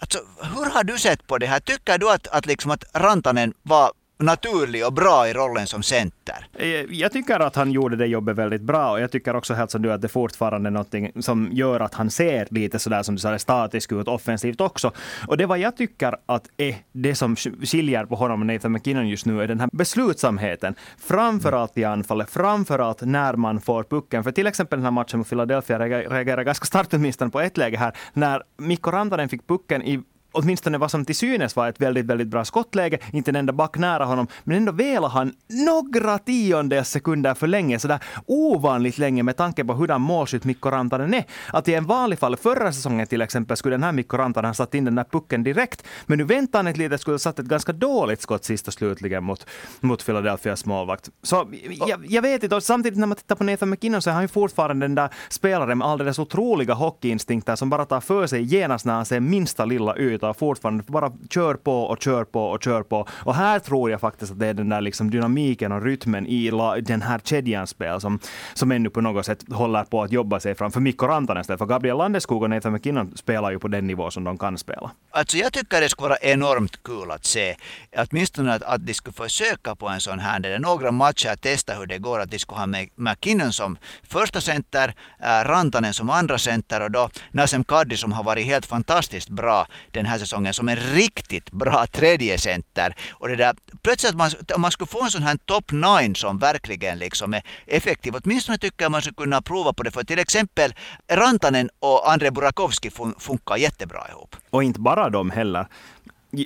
alltså, 0.00 0.18
hur 0.56 0.70
har 0.70 0.84
du 0.84 0.98
sett 0.98 1.26
på 1.26 1.38
det 1.38 1.46
här? 1.46 1.60
Tycker 1.60 1.98
du 1.98 2.10
att, 2.10 2.26
att, 2.26 2.46
liksom 2.46 2.70
att 2.70 2.84
Rantanen 2.94 3.54
var 3.62 3.92
naturlig 4.22 4.86
och 4.86 4.92
bra 4.92 5.28
i 5.28 5.32
rollen 5.32 5.66
som 5.66 5.82
center. 5.82 6.46
Eh, 6.58 6.68
jag 6.68 7.12
tycker 7.12 7.40
att 7.40 7.56
han 7.56 7.72
gjorde 7.72 7.96
det 7.96 8.06
jobbet 8.06 8.36
väldigt 8.36 8.62
bra 8.62 8.90
och 8.90 9.00
jag 9.00 9.10
tycker 9.10 9.36
också 9.36 9.54
helt 9.54 9.70
som 9.70 9.82
du 9.82 9.92
att 9.92 10.02
det 10.02 10.08
fortfarande 10.08 10.68
är 10.68 10.70
något 10.70 11.24
som 11.24 11.48
gör 11.52 11.80
att 11.80 11.94
han 11.94 12.10
ser 12.10 12.46
lite 12.50 12.78
sådär 12.78 13.02
som 13.02 13.14
du 13.14 13.20
sa, 13.20 13.38
statisk 13.38 13.92
ut 13.92 14.08
offensivt 14.08 14.60
också. 14.60 14.92
Och 15.26 15.36
det 15.36 15.46
vad 15.46 15.58
jag 15.58 15.76
tycker 15.76 16.16
att 16.26 16.48
är 16.56 16.76
det 16.92 17.14
som 17.14 17.36
skiljer 17.36 18.04
på 18.04 18.14
honom 18.16 18.40
och 18.40 18.46
Nathan 18.46 18.72
McKinnon 18.72 19.08
just 19.08 19.26
nu 19.26 19.42
är 19.42 19.48
den 19.48 19.60
här 19.60 19.68
beslutsamheten. 19.72 20.74
Framförallt 20.98 21.78
i 21.78 21.84
anfallet, 21.84 22.30
framförallt 22.30 23.00
när 23.00 23.34
man 23.34 23.60
får 23.60 23.82
pucken. 23.84 24.24
För 24.24 24.32
till 24.32 24.46
exempel 24.46 24.78
den 24.78 24.84
här 24.84 24.90
matchen 24.90 25.18
mot 25.18 25.28
Philadelphia 25.28 25.78
reagerade 25.78 26.44
ganska 26.44 26.64
starkt 26.64 26.94
åtminstone 26.94 27.30
på 27.30 27.40
ett 27.40 27.56
läge 27.56 27.76
här 27.76 27.96
när 28.12 28.42
Mikko 28.56 28.90
Rantanen 28.90 29.28
fick 29.28 29.46
pucken 29.46 29.82
i 29.82 30.02
åtminstone 30.32 30.78
vad 30.78 30.90
som 30.90 31.04
till 31.04 31.16
synes 31.16 31.56
var 31.56 31.68
ett 31.68 31.80
väldigt, 31.80 32.06
väldigt 32.06 32.28
bra 32.28 32.44
skottläge, 32.44 32.98
inte 33.12 33.30
en 33.30 33.36
enda 33.36 33.52
back 33.52 33.78
nära 33.78 34.04
honom, 34.04 34.26
men 34.44 34.56
ändå 34.56 34.72
velade 34.72 35.12
han 35.12 35.32
några 35.48 36.18
tiondels 36.18 36.88
sekunder 36.88 37.34
för 37.34 37.46
länge, 37.46 37.78
sådär 37.78 37.98
ovanligt 38.26 38.98
länge 38.98 39.22
med 39.22 39.36
tanke 39.36 39.64
på 39.64 39.72
hurdan 39.72 40.00
målskytt 40.00 40.44
Mikko 40.44 40.70
Rantanen 40.70 41.14
är. 41.14 41.24
Att 41.52 41.68
i 41.68 41.74
en 41.74 41.86
vanlig 41.86 42.18
fall, 42.18 42.36
förra 42.36 42.72
säsongen 42.72 43.06
till 43.06 43.22
exempel, 43.22 43.56
skulle 43.56 43.74
den 43.74 43.82
här 43.82 43.92
Mikko 43.92 44.16
Rantanen 44.16 44.48
ha 44.48 44.54
satt 44.54 44.74
in 44.74 44.84
den 44.84 44.94
där 44.94 45.04
pucken 45.04 45.44
direkt, 45.44 45.84
men 46.06 46.18
nu 46.18 46.24
väntar 46.24 46.58
han 46.58 46.66
ett 46.66 46.76
litet, 46.76 47.00
skulle 47.00 47.14
ha 47.14 47.18
satt 47.18 47.38
ett 47.38 47.46
ganska 47.46 47.72
dåligt 47.72 48.20
skott 48.20 48.44
sist 48.44 48.68
och 48.68 48.74
slutligen 48.74 49.24
mot, 49.24 49.46
mot 49.80 50.06
Philadelphias 50.06 50.66
målvakt. 50.66 51.10
Så 51.22 51.48
jag, 51.86 52.06
jag 52.08 52.22
vet 52.22 52.42
inte, 52.42 52.56
och 52.56 52.62
samtidigt 52.62 52.98
när 52.98 53.06
man 53.06 53.16
tittar 53.16 53.34
på 53.36 53.44
Nathan 53.44 53.70
McKinnon 53.70 54.02
så 54.02 54.10
är 54.10 54.14
han 54.14 54.22
ju 54.22 54.28
fortfarande 54.28 54.84
den 54.84 54.94
där 54.94 55.08
spelaren 55.28 55.78
med 55.78 55.88
alldeles 55.88 56.18
otroliga 56.18 56.74
hockeyinstinkter 56.74 57.56
som 57.56 57.70
bara 57.70 57.84
tar 57.84 58.00
för 58.00 58.26
sig 58.26 58.42
genast 58.42 58.84
när 58.84 58.94
han 58.94 59.06
ser 59.06 59.20
minsta 59.20 59.64
lilla 59.64 59.94
ut 59.94 60.21
utan 60.22 60.34
fortfarande 60.34 60.84
bara 60.86 61.12
kör 61.30 61.54
på 61.54 61.82
och 61.82 62.02
kör 62.02 62.24
på 62.24 62.44
och 62.44 62.62
kör 62.62 62.82
på. 62.82 63.06
Och 63.24 63.34
här 63.34 63.58
tror 63.58 63.90
jag 63.90 64.00
faktiskt 64.00 64.32
att 64.32 64.38
det 64.38 64.46
är 64.46 64.54
den 64.54 64.68
där 64.68 64.80
liksom 64.80 65.10
dynamiken 65.10 65.72
och 65.72 65.82
rytmen 65.82 66.26
i 66.26 66.50
den 66.82 67.02
här 67.02 67.18
kedjans 67.18 67.70
spel 67.70 68.00
som, 68.00 68.18
som 68.54 68.72
ännu 68.72 68.90
på 68.90 69.00
något 69.00 69.26
sätt 69.26 69.44
håller 69.52 69.84
på 69.84 70.02
att 70.02 70.12
jobba 70.12 70.40
sig 70.40 70.54
fram 70.54 70.72
för 70.72 70.80
Mikko 70.80 71.06
Rantanen 71.06 71.44
För 71.44 71.66
Gabriel 71.66 71.96
Landeskog 71.96 72.42
och 72.42 72.50
Nathan 72.50 72.72
McKinnon 72.72 73.16
spelar 73.16 73.50
ju 73.50 73.58
på 73.58 73.68
den 73.68 73.86
nivå 73.86 74.10
som 74.10 74.24
de 74.24 74.38
kan 74.38 74.58
spela. 74.58 74.90
Alltså 75.10 75.36
jag 75.36 75.52
tycker 75.52 75.80
det 75.80 75.88
skulle 75.88 76.08
vara 76.08 76.18
enormt 76.22 76.82
kul 76.82 77.10
att 77.10 77.24
se, 77.24 77.56
åtminstone 77.96 78.54
att, 78.54 78.62
att 78.62 78.86
de 78.86 78.94
skulle 78.94 79.14
försöka 79.14 79.74
på 79.74 79.88
en 79.88 80.00
sån 80.00 80.18
här, 80.18 80.40
det 80.40 80.48
är 80.48 80.58
några 80.58 80.92
matcher 80.92 81.36
testa 81.36 81.74
hur 81.74 81.86
det 81.86 81.98
går, 81.98 82.20
att 82.20 82.30
de 82.30 82.38
skulle 82.38 82.60
ha 82.60 82.66
McKinnon 82.96 83.52
som 83.52 83.76
första 84.02 84.40
center, 84.40 84.94
äh, 85.20 85.48
Rantanen 85.48 85.94
som 85.94 86.10
andra 86.10 86.38
center 86.38 86.80
och 86.82 86.90
då 86.90 87.08
Nasem 87.30 87.64
Kadri 87.64 87.96
som 87.96 88.12
har 88.12 88.24
varit 88.24 88.46
helt 88.46 88.66
fantastiskt 88.66 89.28
bra 89.28 89.66
den 89.90 90.06
här 90.06 90.11
här 90.12 90.18
säsongen 90.18 90.54
som 90.54 90.68
en 90.68 90.76
riktigt 90.76 91.50
bra 91.50 91.86
tredje 91.86 92.38
center. 92.38 92.94
Och 93.12 93.28
det 93.28 93.36
där, 93.36 93.54
plötsligt 93.82 94.14
man, 94.14 94.30
om 94.54 94.60
man 94.60 94.70
skulle 94.70 94.88
få 94.88 95.04
en 95.04 95.10
sån 95.10 95.22
här 95.22 95.38
top 95.44 95.72
9 95.72 96.14
som 96.14 96.38
verkligen 96.38 96.98
liksom 96.98 97.34
är 97.34 97.42
effektiv, 97.66 98.14
åtminstone 98.22 98.58
tycker 98.58 98.84
jag 98.84 98.92
man 98.92 99.02
skulle 99.02 99.14
kunna 99.14 99.42
prova 99.42 99.72
på 99.72 99.82
det. 99.82 99.90
För 99.90 100.04
till 100.04 100.18
exempel 100.18 100.74
Rantanen 101.12 101.70
och 101.80 102.12
André 102.12 102.30
Burakovsky 102.30 102.90
fun 102.90 103.14
funkar 103.18 103.56
jättebra 103.56 104.08
ihop. 104.10 104.36
Och 104.50 104.62
inte 104.62 104.80
bara 104.80 105.10
de 105.10 105.30
heller. 105.30 105.66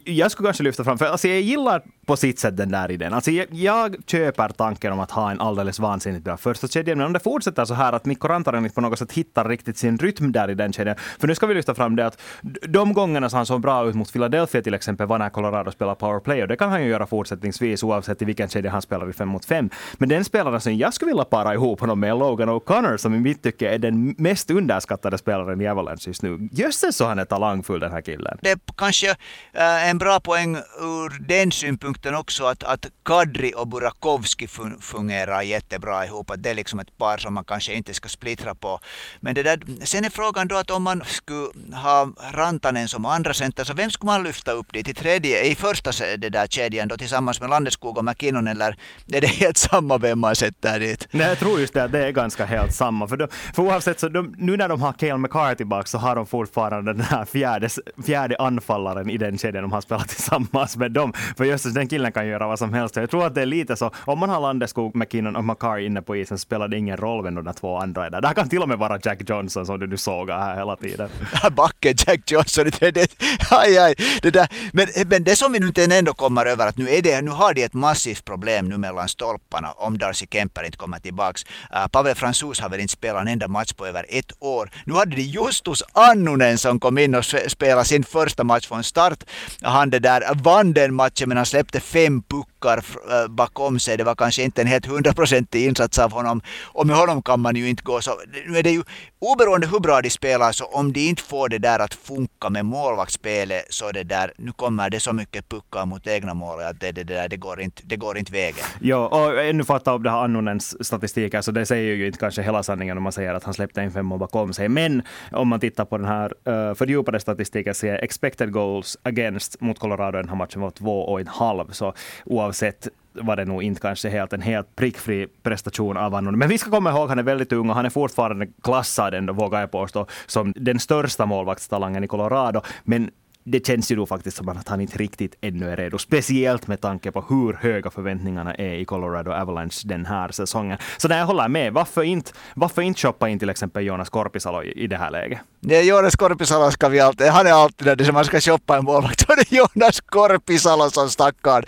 Jag 0.05 0.31
skulle 0.31 0.47
kanske 0.47 0.63
lyfta 0.63 0.85
fram, 0.85 0.99
för 0.99 1.07
alltså 1.07 1.29
jag 1.29 1.41
gillar 1.41 1.83
på 2.07 2.17
sitt 2.17 2.39
sätt 2.39 2.57
den 2.57 2.71
där 2.71 2.91
idén. 2.91 3.15
Alltså 3.15 3.31
jag, 3.31 3.47
jag, 3.51 3.97
köper 4.07 4.49
tanken 4.49 4.93
om 4.93 5.01
att 5.01 5.11
ha 5.11 5.31
en 5.31 5.41
alldeles 5.41 5.79
vansinnigt 5.79 6.25
bra 6.25 6.37
första 6.37 6.69
kedja, 6.69 6.97
men 6.97 7.07
om 7.07 7.13
det 7.13 7.21
fortsätter 7.21 7.65
så 7.65 7.75
här 7.75 7.93
att 7.93 8.05
Mikko 8.05 8.29
Rantanen 8.29 8.71
på 8.71 8.81
något 8.81 8.99
sätt 8.99 9.13
hittar 9.13 9.49
riktigt 9.49 9.79
sin 9.79 9.99
rytm 9.99 10.33
där 10.33 10.51
i 10.51 10.55
den 10.55 10.73
kedjan. 10.73 10.97
För 11.19 11.29
nu 11.29 11.35
ska 11.35 11.47
vi 11.47 11.55
lyfta 11.55 11.75
fram 11.75 11.97
det 11.97 12.07
att 12.07 12.21
de 12.69 12.93
gångerna 12.93 13.31
som 13.31 13.37
han 13.37 13.47
såg 13.47 13.61
bra 13.61 13.89
ut 13.89 13.95
mot 13.95 14.13
Philadelphia 14.13 14.63
till 14.63 14.75
exempel 14.75 15.07
var 15.07 15.19
när 15.19 15.29
Colorado 15.29 15.73
spelar 15.73 15.95
powerplay 15.95 16.43
och 16.43 16.49
det 16.49 16.57
kan 16.57 16.71
han 16.71 16.83
ju 16.83 16.89
göra 16.89 17.07
fortsättningsvis 17.07 17.83
oavsett 17.83 18.23
i 18.23 18.25
vilken 18.25 18.49
kedja 18.49 18.71
han 18.71 18.83
spelar 18.83 19.11
i 19.11 19.13
fem 19.13 19.29
mot 19.29 19.45
fem. 19.45 19.71
Men 19.99 20.09
den 20.09 20.25
spelaren 20.25 20.61
som 20.61 20.77
jag 20.77 20.95
skulle 20.95 21.11
vilja 21.11 21.25
para 21.25 21.55
ihop 21.55 21.81
honom 21.81 22.01
med 22.01 22.11
är 22.11 22.15
Logan 22.15 22.49
O'Connor 22.49 22.97
som 22.97 23.15
i 23.15 23.21
mitt 23.21 23.43
tycke 23.43 23.75
är 23.75 23.79
den 23.79 24.15
mest 24.19 24.51
underskattade 24.51 25.19
spelaren 25.19 25.61
i 25.61 25.69
Avalanche 25.69 26.03
just 26.07 26.23
nu. 26.23 26.49
Jösses 26.53 26.97
så 26.97 27.07
han 27.07 27.19
är 27.19 27.25
talangfull 27.25 27.81
den 27.81 27.93
här 27.93 28.01
killen. 28.01 28.39
Det 28.43 28.51
är 28.51 28.59
kanske 28.77 29.17
är 29.53 29.91
en 29.91 29.99
bra 29.99 30.21
poäng 30.21 30.57
ur 30.57 31.27
den 31.29 31.53
synpunkten 31.53 31.96
punkten 31.97 32.15
också 32.15 32.45
att, 32.45 32.63
att 32.63 32.87
Kadri 33.05 33.53
och 33.57 33.69
Burakovsky 33.69 34.47
fun 34.47 34.79
fungerar 34.81 35.43
jättebra 35.43 36.07
ihop. 36.07 36.31
Att 36.31 36.43
det 36.43 36.51
är 36.51 36.55
liksom 36.55 36.81
ett 36.81 36.99
par 36.99 37.19
som 37.19 37.35
man 37.35 37.45
kanske 37.45 37.75
inte 37.75 37.95
ska 37.95 38.09
splittra 38.09 38.55
på. 38.55 38.81
Men 39.21 39.35
det 39.35 39.43
där, 39.43 39.61
sen 39.85 40.05
är 40.05 40.11
frågan 40.11 40.49
då 40.49 40.57
att 40.57 40.71
om 40.71 40.83
man 40.83 41.03
skulle 41.07 41.77
ha 41.77 42.09
Rantanen 42.33 42.89
som 42.89 43.05
andra 43.05 43.35
center, 43.35 43.65
så 43.65 43.75
vem 43.75 43.91
skulle 43.91 44.13
man 44.13 44.25
lyfta 44.25 44.53
upp 44.53 44.73
dit 44.73 44.89
i 44.89 44.95
tredje, 44.95 45.45
i 45.45 45.55
första 45.55 45.91
det 46.19 46.31
där 46.31 46.47
kedjan 46.47 46.89
då 46.89 46.97
tillsammans 46.97 47.41
med 47.41 47.51
Landeskog 47.51 47.99
och 47.99 48.05
McKinnon 48.05 48.49
eller 48.49 48.77
är 49.13 49.21
det 49.21 49.27
helt 49.27 49.57
samma 49.57 49.99
vem 49.99 50.19
man 50.19 50.37
sätter 50.37 50.81
dit? 50.81 51.09
Nej, 51.11 51.29
jag 51.29 51.39
tror 51.39 51.61
just 51.61 51.75
det, 51.75 51.89
det 51.89 52.07
är 52.07 52.13
ganska 52.13 52.45
helt 52.45 52.75
samma. 52.75 53.09
För, 53.09 53.17
de, 53.17 53.29
för 53.55 53.63
oavsett, 53.63 54.01
så 54.01 54.09
de, 54.09 54.35
nu 54.39 54.57
när 54.57 54.69
de 54.69 54.81
har 54.81 54.93
Cale 54.93 55.19
McCarthy 55.19 55.57
tillbaka 55.57 55.87
så 55.87 55.99
har 55.99 56.17
de 56.17 56.27
fortfarande 56.27 56.93
den 56.93 57.03
här 57.03 57.25
fjärde, 57.25 57.69
fjärde 58.07 58.37
anfallaren 58.39 59.11
i 59.11 59.19
den 59.19 59.39
kedjan 59.39 59.63
de 59.63 59.73
har 59.73 59.81
spelat 59.81 60.09
tillsammans 60.09 60.77
med 60.77 60.93
dem. 60.93 61.13
För 61.37 61.45
just 61.45 61.75
den 61.75 61.86
den 61.87 61.91
killen 61.91 62.13
kan 62.13 62.27
göra 62.27 62.47
vad 62.47 62.59
som 62.59 62.75
helst. 62.75 62.97
Jag 62.97 63.11
tror 63.11 63.27
att 63.27 63.35
det 63.35 63.43
är 63.43 63.47
lite 63.47 63.77
så, 63.77 63.91
om 64.05 64.19
man 64.19 64.29
har 64.29 64.41
Landeskog, 64.41 64.97
McKinnon 64.97 65.37
och 65.37 65.45
Makar 65.45 65.79
inne 65.79 66.03
på 66.03 66.17
isen 66.17 66.39
så 66.39 66.43
spelar 66.43 66.69
det 66.69 66.79
ingen 66.79 66.97
roll 66.97 67.25
vem 67.25 67.35
de 67.35 67.55
två 67.55 67.77
andra 67.77 68.07
är 68.07 68.11
där. 68.11 68.21
Det 68.21 68.27
här 68.27 68.35
kan 68.35 68.49
till 68.49 68.63
och 68.63 68.69
med 68.69 68.79
vara 68.79 68.99
Jack 69.03 69.31
Johnson 69.31 69.67
som 69.67 69.79
du 69.81 69.87
nu 69.87 69.97
sågar 69.97 70.39
här 70.39 70.57
hela 70.57 70.77
tiden. 70.77 71.09
Backen 71.57 71.95
Jack 72.07 72.31
Johnson, 72.31 72.65
det, 72.81 72.91
det, 72.91 73.11
aj, 73.51 73.79
aj, 73.79 73.95
det 74.23 74.31
där. 74.31 74.49
Men, 74.73 74.87
men 75.07 75.25
det 75.25 75.37
som 75.37 75.53
vi 75.53 75.61
nu 75.61 75.67
inte 75.67 75.85
ändå 75.85 76.15
kommer 76.15 76.47
över, 76.47 76.67
att 76.67 76.77
nu, 76.77 76.89
är 76.89 77.03
det, 77.03 77.23
nu 77.23 77.31
har 77.31 77.55
de 77.55 77.63
ett 77.63 77.75
massivt 77.75 78.25
problem 78.25 78.69
nu 78.69 78.79
mellan 78.79 79.09
stolparna 79.09 79.73
om 79.73 79.99
Darcy 79.99 80.27
Kemper 80.31 80.65
inte 80.65 80.79
kommer 80.79 80.99
tillbaks. 80.99 81.45
Uh, 81.45 81.87
Pavel 81.87 82.15
Fransus 82.15 82.61
har 82.61 82.69
väl 82.69 82.81
inte 82.81 82.93
spelat 82.93 83.23
en 83.23 83.29
enda 83.29 83.49
match 83.49 83.73
på 83.73 83.87
över 83.87 84.07
ett 84.09 84.33
år. 84.41 84.71
Nu 84.85 84.95
hade 84.95 85.17
de 85.17 85.23
Justus 85.23 85.83
Annunen 85.93 86.59
som 86.59 86.81
kom 86.81 86.99
in 86.99 87.15
och 87.15 87.25
spelade 87.25 87.85
sin 87.85 88.05
första 88.05 88.45
match 88.45 88.67
från 88.69 88.85
start. 88.85 89.25
Han 89.63 89.91
det 89.91 89.99
där 89.99 90.23
vann 90.35 90.73
den 90.73 90.95
matchen 90.95 91.29
men 91.29 91.37
han 91.37 91.47
släppte 91.47 91.76
fem 91.81 92.23
puckar 92.23 92.79
eh, 92.79 93.29
bakom 93.29 93.79
sig. 93.79 93.97
Det 93.97 94.05
var 94.05 94.15
kanske 94.15 94.43
inte 94.43 94.61
en 94.63 94.67
helt 94.67 94.87
hundraprocentig 94.87 95.67
insats 95.67 95.99
av 95.99 96.13
honom. 96.13 96.41
Och 96.65 96.87
med 96.87 96.97
honom 96.97 97.23
kan 97.23 97.41
man 97.41 97.57
ju 97.57 97.69
inte 97.69 97.83
gå 97.83 98.01
så. 98.01 98.11
Nu 98.47 98.59
är 98.59 98.63
det 98.63 98.71
ju 98.71 98.83
oberoende 99.19 99.67
hur 99.67 99.81
bra 99.81 100.01
de 100.01 100.11
spelar 100.11 100.53
så 100.53 100.65
om 100.65 100.93
de 100.93 101.01
inte 101.01 101.23
får 101.23 101.49
det 101.49 101.59
där 101.59 101.79
att 101.79 101.95
funka 101.95 102.51
med 102.51 102.65
målvaktsspelet 102.65 103.65
så 103.71 103.93
det 103.93 104.03
där, 104.03 104.33
nu 104.39 104.53
kommer 104.53 104.91
det 104.91 105.01
så 105.01 105.13
mycket 105.13 105.49
puckar 105.49 105.87
mot 105.87 106.07
egna 106.07 106.35
mål 106.35 106.63
att 106.63 106.81
det, 106.81 106.93
det, 106.93 107.05
det, 107.05 107.15
där, 107.15 107.29
det, 107.29 107.37
går, 107.37 107.61
inte, 107.61 107.83
det 107.85 107.97
går 107.97 108.19
inte 108.19 108.33
vägen. 108.33 108.65
Ja, 108.81 109.09
och 109.09 109.45
ännu 109.45 109.65
för 109.65 109.77
att 109.77 109.85
ta 109.85 109.95
upp 109.95 110.03
det 110.03 110.11
här 110.11 110.25
Annonens 110.25 110.87
statistik, 110.87 111.35
alltså 111.35 111.53
det 111.53 111.67
säger 111.67 111.95
ju 111.95 112.07
inte 112.07 112.19
kanske 112.19 112.43
hela 112.43 112.63
sanningen 112.63 112.97
om 112.97 113.03
man 113.03 113.13
säger 113.13 113.35
att 113.35 113.45
han 113.45 113.55
släppte 113.55 113.83
in 113.83 113.91
fem 113.91 114.07
mål 114.07 114.19
bakom 114.19 114.53
sig. 114.53 114.69
Men 114.69 115.03
om 115.33 115.49
man 115.49 115.61
tittar 115.61 115.85
på 115.85 115.99
den 115.99 116.07
här 116.07 116.33
uh, 116.49 116.75
fördjupade 116.75 117.21
statistiken 117.21 117.75
så 117.75 117.87
är 117.87 118.05
expected 118.05 118.53
goals 118.53 118.97
against 119.03 119.61
mot 119.61 119.79
Colorado 119.79 120.19
den 120.19 120.29
här 120.29 120.37
matchen 120.37 120.61
var 120.61 120.71
två 120.71 121.03
och 121.03 121.21
en 121.21 121.27
halv. 121.27 121.66
Så 121.71 121.95
oavsett 122.25 122.89
var 123.13 123.37
det 123.37 123.45
nog 123.45 123.63
inte 123.63 123.81
kanske 123.81 124.09
helt 124.09 124.33
en 124.33 124.43
helt 124.43 124.77
prickfri 124.77 125.27
prestation 125.43 125.97
av 125.97 126.13
honom. 126.13 126.39
Men 126.39 126.49
vi 126.49 126.59
ska 126.59 126.71
komma 126.71 126.91
ihåg 126.91 127.03
att 127.03 127.09
han 127.09 127.19
är 127.19 127.23
väldigt 127.23 127.53
ung 127.53 127.71
och 127.71 127.77
han 127.77 127.87
är 127.87 127.91
fortfarande 127.91 128.47
klassad 128.63 129.15
ändå, 129.15 129.33
vågar 129.33 129.61
jag 129.61 129.71
påstå, 129.71 130.07
som 130.27 130.53
den 130.57 130.79
största 130.79 131.27
målvaktstalangen 131.27 132.05
i 132.05 132.07
Colorado. 132.07 132.61
Men 132.85 133.11
det 133.49 133.67
känns 133.67 133.91
ju 133.91 133.97
då 133.97 134.07
faktiskt 134.07 134.37
som 134.37 134.49
att 134.49 134.69
han 134.69 134.81
inte 134.81 134.99
riktigt 134.99 135.35
ännu 135.41 135.71
är 135.71 135.77
redo. 135.77 135.99
Speciellt 135.99 136.67
med 136.67 136.81
tanke 136.81 137.13
på 137.13 137.25
hur 137.29 137.53
höga 137.53 137.91
förväntningarna 137.91 138.55
är 138.55 138.75
i 138.75 138.85
Colorado 138.85 139.31
Avalanche 139.31 139.83
den 139.85 140.07
här 140.07 140.29
säsongen. 140.29 140.79
Så 140.97 141.09
där 141.09 141.19
jag 141.19 141.27
håller 141.27 141.49
med. 141.49 141.73
Varför 141.73 142.03
inte, 142.03 142.33
varför 142.55 142.83
inte 142.83 143.01
shoppa 143.01 143.29
in 143.29 143.39
till 143.39 143.51
exempel 143.51 143.85
Jonas 143.85 144.11
Korpisalo 144.11 144.63
i, 144.63 144.73
i 144.73 144.87
det 144.87 144.97
här 144.97 145.11
läget? 145.11 145.41
Nej, 145.61 145.89
Jonas 145.89 146.17
Korpisalo 146.17 146.71
ska 146.71 146.89
vi 146.89 147.01
alltid, 147.01 147.27
han 147.27 147.47
är 147.47 147.53
alltid 147.53 147.87
där, 147.87 148.05
som 148.05 148.15
man 148.15 148.25
ska 148.25 148.41
shoppa 148.41 148.77
en 148.77 148.85
målvakt. 148.85 149.23
Och 149.31 149.37
det 149.37 149.53
är 149.53 149.57
Jonas 149.57 150.01
Korpisalo 150.01 150.91
som 150.91 151.11
stackarn 151.11 151.65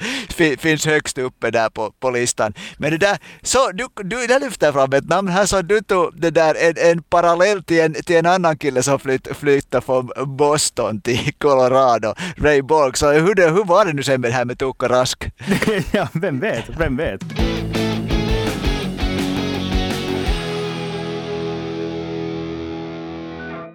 finns 0.59 0.87
högst 0.87 1.19
uppe 1.19 1.51
där 1.51 1.69
på, 1.71 1.93
på 2.01 2.11
listan. 2.11 2.55
Men 2.79 2.91
det 2.91 2.99
där, 2.99 3.19
så 3.43 3.71
du, 3.73 3.89
du 3.97 4.27
där 4.27 4.41
lyfter 4.41 4.73
fram 4.73 4.93
ett 4.93 5.09
namn 5.09 5.29
här 5.29 5.47
som 5.47 5.67
du 5.67 5.81
tog 5.81 6.21
det 6.21 6.31
där 6.31 6.55
en, 6.55 6.91
en 6.91 7.03
parallell 7.03 7.63
till 7.63 7.81
en, 7.81 7.95
till 7.95 8.17
en 8.17 8.27
annan 8.27 8.59
kille 8.59 8.83
som 8.83 8.99
flytt, 8.99 9.37
flyttade 9.37 9.85
från 9.87 10.11
Boston 10.37 11.01
till 11.01 11.33
Colorado 11.39 11.68
Colorado, 11.69 12.15
Ray 12.37 12.63
Borg. 12.63 12.97
Så 12.97 13.13
hur, 13.13 13.35
det, 13.35 13.51
hur 13.51 13.65
var 13.65 13.85
det 13.85 13.93
nu 13.93 14.03
sen 14.03 14.21
med 14.21 14.31
det 14.31 14.35
här 14.35 14.45
med 14.45 14.59
Tuukka 14.59 14.89
Rask? 14.89 15.31
ja, 15.93 16.09
vem 16.13 16.41
vet, 16.41 16.65
vem 16.79 16.97
vet. 16.97 17.21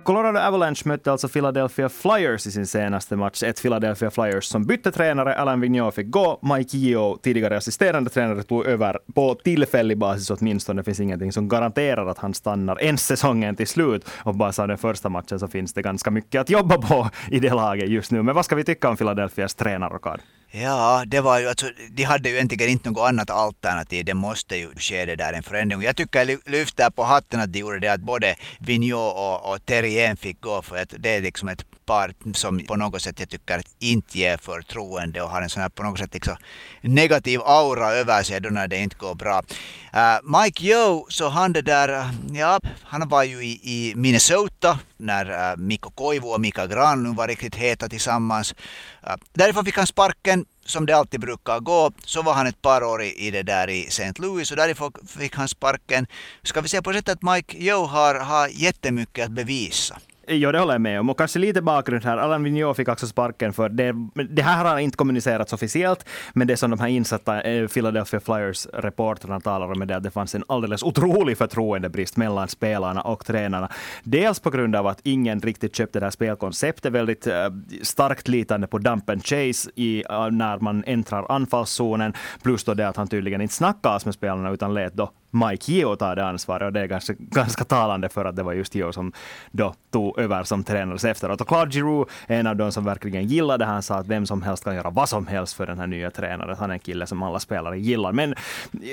Colorado 0.04 0.40
Avalanche 0.40 0.82
mötte 0.86 1.12
alltså 1.12 1.28
Philadelphia 1.28 1.90
Flyers 1.90 2.48
i 2.48 2.52
sin 2.52 2.68
senaste 2.68 3.16
match. 3.16 3.44
Ett 3.44 3.62
Philadelphia 3.62 4.12
Flyers 4.12 4.46
som 4.46 4.66
bytte 4.66 4.92
tränare. 4.92 5.36
Alain 5.36 5.62
Vigneault 5.62 5.96
fick 5.96 6.10
gå. 6.10 6.40
Mike 6.42 6.78
Gio, 6.78 7.18
tidigare 7.18 7.58
assisterande 7.58 8.10
tränare, 8.10 8.44
tog 8.44 8.66
över 8.66 9.00
på 9.16 9.36
tillfällig 9.36 9.98
basis 9.98 10.30
åtminstone. 10.30 10.82
Det 10.82 10.86
finns 10.86 11.00
ingenting 11.00 11.32
som 11.32 11.48
garanterar 11.48 12.08
att 12.08 12.18
han 12.18 12.34
stannar 12.34 12.84
ens 12.84 13.06
säsongen 13.06 13.56
till 13.56 13.68
slut. 13.68 14.10
Och 14.24 14.36
bara 14.36 14.64
av 14.64 14.68
den 14.68 14.78
första 14.78 15.10
matchen 15.10 15.40
så 15.40 15.48
finns 15.48 15.74
det 15.74 15.82
ganska 15.82 16.12
mycket 16.12 16.42
att 16.42 16.50
jobba 16.50 16.78
på 16.78 17.10
i 17.32 17.40
det 17.40 17.54
laget 17.54 17.90
just 17.90 18.12
nu. 18.12 18.24
Men 18.24 18.36
vad 18.36 18.46
ska 18.46 18.56
vi 18.56 18.64
tycka 18.64 18.90
om 18.90 18.98
Philadelphias 18.98 19.56
tränarrockad? 19.56 20.20
Ja, 20.56 21.04
det 21.08 21.22
var 21.22 21.40
ju 21.40 21.48
alltså, 21.48 21.66
de 21.92 22.04
hade 22.04 22.30
ju 22.30 22.36
egentligen 22.36 22.70
inte 22.70 22.90
något 22.90 23.10
annat 23.10 23.30
alternativ. 23.30 24.06
Det 24.06 24.14
måste 24.14 24.56
ju 24.56 24.70
ske 24.76 25.06
det 25.06 25.16
där 25.16 25.34
en 25.34 25.44
förändring. 25.44 25.82
Jag 25.82 25.96
tycker 25.96 26.20
jag 26.20 26.40
lyfter 26.46 26.90
på 26.90 27.04
hatten 27.04 27.40
att 27.40 27.54
de 27.54 27.60
gjorde 27.60 27.80
det 27.80 27.88
att 27.88 28.02
både 28.02 28.36
Vigneault 28.60 29.16
och, 29.18 29.54
och 29.54 29.66
Terrien 29.66 30.18
fick 30.18 30.42
gå 30.42 30.62
för 30.62 30.78
att 30.78 30.94
det 30.98 31.10
är 31.10 31.22
liksom 31.22 31.50
ett 31.50 31.66
par 31.86 32.13
som 32.34 32.60
på 32.60 32.75
något 32.75 33.02
sätt 33.02 33.20
jag 33.20 33.30
tycker 33.30 33.62
inte 33.80 34.20
ger 34.20 34.38
förtroende 34.38 35.22
och 35.22 35.30
har 35.30 35.42
en 35.42 35.50
sån 35.50 35.62
här 35.62 35.70
på 35.70 35.84
något 35.84 36.00
sätt 36.00 36.13
liksom 36.13 36.36
negativ 36.82 37.42
aura 37.42 37.92
över 37.92 38.24
sig 38.24 38.42
då 38.42 38.50
när 38.50 38.68
det 38.68 38.78
inte 38.78 38.96
går 38.96 39.16
bra. 39.16 39.44
Uh, 39.96 40.40
Mike 40.42 40.66
Joe, 40.66 41.06
så 41.10 41.30
han 41.30 41.54
det 41.54 41.62
där, 41.62 42.10
ja, 42.34 42.60
han 42.84 43.10
var 43.10 43.24
ju 43.24 43.44
i, 43.44 43.60
i 43.63 43.94
Minnesota 43.96 44.80
när 44.98 45.52
uh, 45.52 45.58
Mikko 45.58 45.90
Koivu 45.90 46.28
och 46.28 46.42
Mika 46.42 46.68
Granlund 46.68 47.16
var 47.16 47.28
riktigt 47.28 47.56
heta 47.56 47.90
tillsammans. 47.90 48.54
Uh, 49.08 49.16
därifrån 49.34 49.66
fick 49.66 49.78
han 49.78 49.88
sparken 49.88 50.46
som 50.66 50.86
det 50.86 50.98
alltid 50.98 51.20
brukar 51.20 51.60
gå, 51.60 51.92
så 52.06 52.22
var 52.22 52.34
han 52.34 52.48
ett 52.48 52.62
par 52.62 52.84
år 52.84 53.04
i, 53.04 53.28
i 53.28 53.32
det 53.32 53.44
där 53.44 53.70
i 53.70 53.88
St. 53.88 54.13
Louis 54.16 54.52
och 54.52 54.58
därifrån 54.58 54.92
fick 55.08 55.36
han 55.36 55.48
sparken. 55.48 56.08
Ska 56.44 56.62
vi 56.62 56.68
säga 56.68 56.82
på 56.82 56.94
sättet 56.94 57.18
att 57.18 57.34
Mike 57.34 57.58
Joe 57.58 57.86
har, 57.86 58.16
har 58.16 58.48
jättemycket 58.48 59.25
att 59.25 59.32
bevisa. 59.32 60.00
Jo, 60.27 60.51
det 60.51 60.60
håller 60.60 60.74
jag 60.74 60.82
med 60.82 61.00
om. 61.00 61.10
Och 61.10 61.18
kanske 61.18 61.39
lite 61.39 61.62
bakgrund 61.62 62.03
här. 62.03 62.18
Alain 62.18 62.44
Vigneault 62.44 62.77
fick 62.77 62.88
också 62.88 63.08
sparken 63.08 63.53
för 63.53 63.70
det. 63.70 63.94
Det 64.30 64.42
här 64.42 64.65
har 64.65 64.80
inte 64.80 64.98
kommunicerats 64.98 65.53
officiellt, 65.53 66.06
men 66.34 66.48
det 66.48 66.58
som 66.58 66.72
de 66.72 66.80
här 66.80 66.88
insatta 66.88 67.42
eh, 67.42 67.68
Philadelphia 67.68 68.20
Flyers-reportrarna 68.20 69.39
talar 69.39 69.72
om 69.72 69.82
är 69.82 69.86
det 69.86 69.96
att 69.96 70.03
det 70.03 70.12
fanns 70.12 70.36
en 70.36 70.44
alldeles 70.48 70.84
otrolig 70.84 71.38
förtroendebrist 71.38 72.18
mellan 72.18 72.48
spelarna 72.48 73.01
och 73.01 73.25
tränarna. 73.25 73.70
Dels 74.03 74.39
på 74.39 74.50
grund 74.50 74.75
av 74.75 74.88
att 74.88 75.00
ingen 75.03 75.42
riktigt 75.42 75.75
köpte 75.75 76.00
det 76.00 76.06
här 76.06 76.12
spelkonceptet, 76.12 76.92
väldigt 76.92 77.27
eh, 77.27 77.50
starkt 77.82 78.27
litande 78.27 78.68
på 78.68 78.77
dump 78.77 79.10
and 79.10 79.25
chase 79.25 79.70
i, 79.75 80.03
eh, 80.10 80.32
när 80.32 80.60
man 80.60 80.84
äntrar 80.88 81.32
anfallszonen, 81.32 82.13
plus 82.44 82.63
då 82.63 82.74
det 82.74 82.88
att 82.88 82.98
han 82.98 83.08
tydligen 83.08 83.42
inte 83.42 83.53
snackas 83.53 84.06
med 84.06 84.13
spelarna 84.13 84.51
utan 84.51 84.74
lät 84.74 84.94
då 84.94 85.12
Mike 85.34 85.72
Gio 85.72 85.96
tar 85.96 86.16
det 86.16 86.25
ansvaret 86.25 86.66
och 86.66 86.74
det 86.74 86.80
är 86.80 86.88
ganska, 86.88 87.13
ganska 87.18 87.63
talande 87.63 88.10
för 88.10 88.25
att 88.25 88.36
det 88.36 88.44
var 88.44 88.54
just 88.54 88.75
Gio 88.75 88.92
som 88.92 89.12
då 89.52 89.74
tog 89.92 90.20
över 90.20 90.44
som 90.44 90.63
tränare 90.63 91.10
efteråt. 91.10 91.42
Och 91.42 91.48
Claude 91.48 91.72
Giroux 91.72 92.13
är 92.28 92.40
en 92.40 92.48
av 92.48 92.56
de 92.56 92.72
som 92.72 92.86
verkligen 92.86 93.28
gillade. 93.28 93.66
Han 93.66 93.84
sa 93.84 93.96
att 93.96 94.08
vem 94.08 94.25
som 94.25 94.42
helst 94.42 94.63
kan 94.63 94.75
göra 94.75 94.90
vad 94.90 95.10
som 95.10 95.28
helst 95.28 95.54
för 95.54 95.66
den 95.66 95.80
här 95.80 95.88
nya 95.88 96.12
tränaren. 96.12 96.56
Han 96.60 96.70
är 96.70 96.74
en 96.74 96.80
kille 96.80 97.08
som 97.08 97.24
alla 97.24 97.40
spelare 97.40 97.80
gillar. 97.80 98.12
Men 98.12 98.36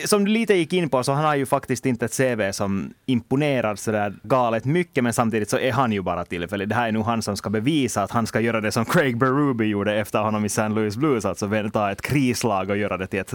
som 0.05 0.25
du 0.25 0.31
lite 0.31 0.55
gick 0.55 0.73
in 0.73 0.89
på 0.91 1.03
så 1.03 1.13
han 1.13 1.25
har 1.25 1.35
ju 1.35 1.47
faktiskt 1.47 1.87
inte 1.87 2.05
ett 2.05 2.17
CV 2.17 2.53
som 2.53 2.95
imponerar 3.07 3.75
sådär 3.75 4.15
galet 4.23 4.65
mycket, 4.65 5.05
men 5.05 5.13
samtidigt 5.13 5.51
så 5.51 5.59
är 5.59 5.73
han 5.73 5.93
ju 5.93 6.03
bara 6.03 6.25
tillfällig. 6.25 6.69
Det 6.69 6.75
här 6.75 6.89
är 6.89 6.93
nog 6.93 7.05
han 7.05 7.23
som 7.23 7.37
ska 7.37 7.51
bevisa 7.51 8.03
att 8.03 8.11
han 8.11 8.27
ska 8.27 8.41
göra 8.41 8.61
det 8.61 8.73
som 8.73 8.85
Craig 8.85 9.19
Berube 9.19 9.65
gjorde 9.65 9.95
efter 9.95 10.19
honom 10.19 10.45
i 10.45 10.47
St. 10.47 10.69
Louis 10.69 10.97
Blues, 10.97 11.25
alltså 11.25 11.51
ta 11.73 11.91
ett 11.91 12.03
krislag 12.03 12.71
och 12.71 12.77
göra 12.77 12.97
det 12.97 13.07
till 13.07 13.21
ett, 13.21 13.35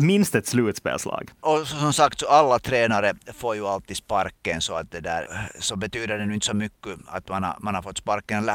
minst 0.00 0.34
ett 0.34 0.46
slutspelslag. 0.46 1.30
Och 1.40 1.66
som 1.66 1.92
sagt 1.92 2.17
så 2.20 2.26
alla 2.28 2.58
tränare 2.58 3.14
får 3.34 3.54
ju 3.54 3.66
alltid 3.66 3.96
sparken 3.96 4.60
så 4.60 4.74
att 4.74 4.90
det 4.90 5.00
där 5.00 5.50
så 5.60 5.76
betyder 5.76 6.18
det 6.18 6.26
nu 6.26 6.34
inte 6.34 6.46
så 6.46 6.54
mycket 6.54 6.98
att 7.06 7.28
man 7.28 7.42
har, 7.42 7.56
man 7.58 7.74
har 7.74 7.82
fått 7.82 7.98
sparken. 7.98 8.50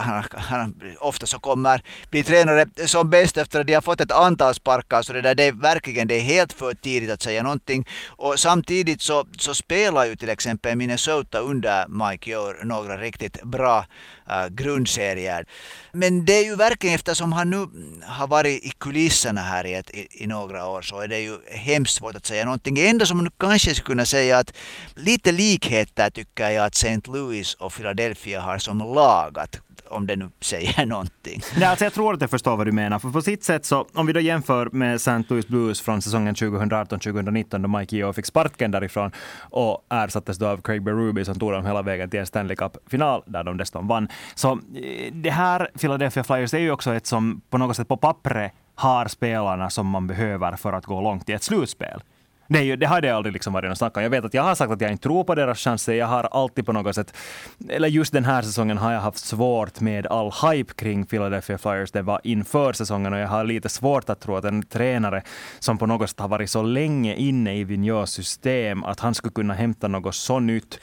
Ofta 1.00 1.26
så 1.26 1.40
kommer 1.40 1.84
bli 2.10 2.24
tränare 2.24 2.66
som 2.86 3.10
bäst 3.10 3.38
efter 3.38 3.60
att 3.62 3.68
de 3.68 3.74
har 3.74 3.82
fått 3.82 4.02
ett 4.02 4.12
antal 4.12 4.54
sparkar 4.54 5.02
så 5.02 5.14
det 5.14 5.22
där 5.22 5.36
det 5.36 5.44
är 5.44 5.52
verkligen 5.52 6.08
det 6.08 6.16
är 6.16 6.22
helt 6.22 6.54
för 6.54 6.74
tidigt 6.74 7.12
att 7.12 7.22
säga 7.22 7.44
någonting. 7.44 7.88
Och 8.08 8.40
samtidigt 8.40 9.02
så, 9.02 9.26
så 9.38 9.54
spelar 9.56 10.06
ju 10.06 10.16
till 10.16 10.30
exempel 10.30 10.76
Minnesota 10.76 11.40
under 11.40 11.88
Mike 11.88 12.30
gör 12.30 12.64
några 12.64 12.98
riktigt 12.98 13.44
bra 13.44 13.86
äh, 14.30 14.48
grundserier. 14.50 15.46
Men 15.92 16.26
det 16.26 16.34
är 16.34 16.44
ju 16.44 16.56
verkligen 16.56 16.96
eftersom 16.96 17.34
han 17.34 17.50
nu 17.50 17.68
har 18.04 18.28
varit 18.28 18.64
i 18.64 18.72
kulisserna 18.78 19.42
här 19.42 19.66
i, 19.66 19.74
ett, 19.74 19.90
i, 19.90 20.08
i 20.24 20.28
några 20.28 20.68
år 20.68 20.82
så 20.82 21.00
är 21.00 21.08
det 21.08 21.20
ju 21.20 21.38
hemskt 21.52 21.96
svårt 21.96 22.16
att 22.16 22.26
säga 22.26 22.46
någonting. 22.46 22.76
Det 22.76 22.88
enda 22.88 23.06
som 23.06 23.18
man 23.18 23.32
kanske 23.54 23.76
skulle 23.76 23.86
kunna 23.86 24.06
säga 24.06 24.38
att 24.38 24.54
lite 24.96 25.32
likheter 25.32 26.10
tycker 26.10 26.50
jag 26.50 26.66
att 26.66 26.76
St. 26.76 27.02
Louis 27.06 27.54
och 27.54 27.74
Philadelphia 27.74 28.42
har 28.42 28.58
som 28.58 28.78
lag. 28.78 29.40
Att 29.40 29.62
om 29.90 30.08
det 30.08 30.16
nu 30.16 30.30
säger 30.40 30.86
någonting. 30.96 31.42
Nej, 31.58 31.66
alltså 31.66 31.86
jag 31.86 31.94
tror 31.94 32.14
att 32.14 32.22
jag 32.22 32.30
förstår 32.30 32.58
vad 32.58 32.68
du 32.68 32.72
menar. 32.72 33.00
För 33.00 33.10
på 33.10 33.22
sitt 33.22 33.44
sätt 33.44 33.66
så, 33.66 33.88
om 33.94 34.06
vi 34.06 34.14
då 34.14 34.20
jämför 34.20 34.70
med 34.72 34.96
St. 34.96 35.24
Louis 35.28 35.48
Blues 35.48 35.82
från 35.82 36.02
säsongen 36.02 36.36
2018-2019 36.36 37.62
då 37.62 37.68
Mike 37.68 37.96
Gio 37.96 38.14
fick 38.14 38.26
sparken 38.26 38.72
därifrån 38.72 39.12
och 39.40 39.86
ersattes 39.90 40.38
då 40.38 40.48
av 40.48 40.62
Craig 40.62 40.84
Berube 40.84 41.26
som 41.26 41.40
tog 41.40 41.52
dem 41.52 41.66
hela 41.66 41.82
vägen 41.82 42.10
till 42.10 42.20
en 42.20 42.26
Stanley 42.26 42.56
Cup-final 42.56 43.24
där 43.26 43.44
de 43.44 43.58
dessutom 43.58 43.88
vann. 43.88 44.08
Så 44.36 44.52
eh, 44.52 45.14
det 45.14 45.32
här 45.32 45.70
Philadelphia 45.80 46.24
Flyers 46.24 46.54
är 46.54 46.60
ju 46.60 46.72
också 46.72 46.94
ett 46.94 47.06
som 47.06 47.42
på 47.50 47.58
något 47.58 47.76
sätt 47.76 47.88
på 47.88 47.98
pappret 47.98 48.52
har 48.76 49.08
spelarna 49.08 49.70
som 49.70 49.88
man 49.88 50.08
behöver 50.08 50.56
för 50.56 50.74
att 50.74 50.86
gå 50.86 51.02
långt 51.02 51.30
i 51.30 51.34
ett 51.34 51.44
slutspel. 51.44 52.02
Nej, 52.48 52.78
det 52.78 52.86
har 52.86 53.02
det 53.02 53.10
aldrig 53.10 53.34
liksom 53.34 53.54
varit 53.54 53.70
någon 53.70 53.76
snack 53.76 53.98
om. 53.98 54.04
Jag 54.04 54.10
vet 54.10 54.26
att 54.26 54.34
jag 54.34 54.44
har 54.44 54.56
sagt 54.56 54.72
att 54.72 54.82
jag 54.82 54.92
inte 54.92 55.04
tror 55.04 55.24
på 55.24 55.36
deras 55.36 55.60
chanser. 55.60 55.94
Jag 55.94 56.08
har 56.08 56.24
alltid 56.24 56.66
på 56.66 56.72
något 56.72 56.96
sätt, 56.96 57.14
eller 57.70 57.88
just 57.88 58.14
den 58.14 58.26
här 58.26 58.42
säsongen 58.42 58.78
har 58.78 58.92
jag 58.92 59.00
haft 59.00 59.18
svårt 59.18 59.80
med 59.80 60.08
all 60.08 60.32
hype 60.32 60.74
kring 60.74 61.06
Philadelphia 61.06 61.58
Flyers. 61.58 61.92
Det 61.92 62.02
var 62.02 62.22
inför 62.24 62.74
säsongen 62.74 63.14
och 63.14 63.20
jag 63.20 63.28
har 63.28 63.44
lite 63.44 63.70
svårt 63.70 64.10
att 64.10 64.20
tro 64.20 64.36
att 64.36 64.46
en 64.46 64.64
tränare 64.64 65.22
som 65.60 65.78
på 65.78 65.86
något 65.86 66.10
sätt 66.10 66.20
har 66.20 66.28
varit 66.28 66.50
så 66.50 66.64
länge 66.64 67.16
inne 67.16 67.58
i 67.58 67.64
Vigneaus 67.64 68.12
system, 68.12 68.84
att 68.84 69.00
han 69.00 69.14
skulle 69.14 69.34
kunna 69.34 69.54
hämta 69.54 69.88
något 69.88 70.16
så 70.16 70.40
nytt 70.40 70.80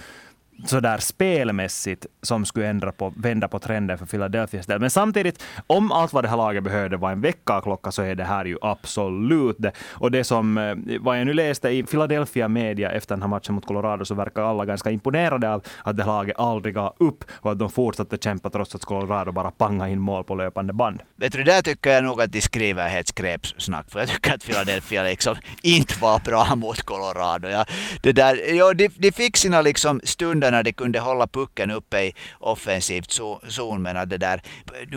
sådär 0.67 0.99
spelmässigt 0.99 2.07
som 2.23 2.45
skulle 2.45 2.67
ändra 2.67 2.93
på, 2.93 3.13
vända 3.17 3.49
på 3.49 3.59
trenden 3.59 3.99
för 3.99 4.07
Philadelphias 4.07 4.67
del. 4.67 4.81
Men 4.81 4.91
samtidigt, 4.91 5.43
om 5.67 5.93
allt 5.93 6.13
vad 6.13 6.25
det 6.25 6.29
här 6.29 6.37
laget 6.37 6.65
behövde 6.65 6.97
var 6.97 7.13
en 7.13 7.21
väckarklocka 7.21 7.93
så 7.93 8.03
är 8.03 8.15
det 8.15 8.25
här 8.25 8.45
ju 8.45 8.57
absolut 8.63 9.57
det. 9.59 9.73
Och 9.91 10.11
det 10.11 10.25
som, 10.25 10.59
eh, 10.59 10.75
vad 11.01 11.19
jag 11.19 11.27
nu 11.27 11.33
läste 11.33 11.69
i 11.69 11.83
Philadelphia 11.83 12.49
media 12.49 12.91
efter 12.91 13.15
den 13.15 13.23
här 13.23 13.29
matchen 13.29 13.55
mot 13.55 13.67
Colorado 13.67 14.05
så 14.05 14.15
verkar 14.15 14.43
alla 14.43 14.65
ganska 14.65 14.91
imponerade 14.91 15.51
av 15.51 15.63
att 15.85 15.97
det 15.97 16.05
laget 16.05 16.39
aldrig 16.39 16.75
gav 16.75 16.95
upp 16.99 17.25
och 17.33 17.53
att 17.53 17.59
de 17.59 17.71
fortsatte 17.71 18.19
kämpa 18.21 18.51
trots 18.51 18.75
att 18.75 18.85
Colorado 18.85 19.33
bara 19.33 19.51
pangade 19.51 19.91
in 19.91 20.01
mål 20.01 20.25
på 20.25 20.35
löpande 20.35 20.73
band. 20.73 21.03
Vet 21.17 21.33
du, 21.33 21.43
där 21.43 21.63
tycker 21.63 21.91
jag 21.91 22.05
nog 22.05 22.23
att 22.23 22.33
de 22.33 22.41
skriver 22.41 22.89
helt 22.89 23.09
skräpsnack, 23.09 23.91
för 23.91 24.01
jag 24.01 24.09
tycker 24.09 24.35
att 24.35 24.45
Philadelphia 24.45 25.03
liksom 25.03 25.37
inte 25.63 25.95
var 26.01 26.19
bra 26.19 26.55
mot 26.55 26.83
Colorado. 26.83 27.49
Ja, 27.49 27.65
det 28.03 28.13
där, 28.13 28.55
ja, 28.55 28.75
de, 28.75 28.89
de 28.89 29.13
fick 29.13 29.37
sina 29.37 29.63
liksom 29.63 30.01
stunder 30.05 30.50
när 30.51 30.63
de 30.63 30.73
kunde 30.73 31.01
hålla 31.01 31.27
pucken 31.27 31.71
uppe 31.71 32.01
i 32.01 32.15
offensivt 32.39 33.21
zon. 33.49 33.83
Men 33.83 34.09
det 34.09 34.17
där, 34.17 34.43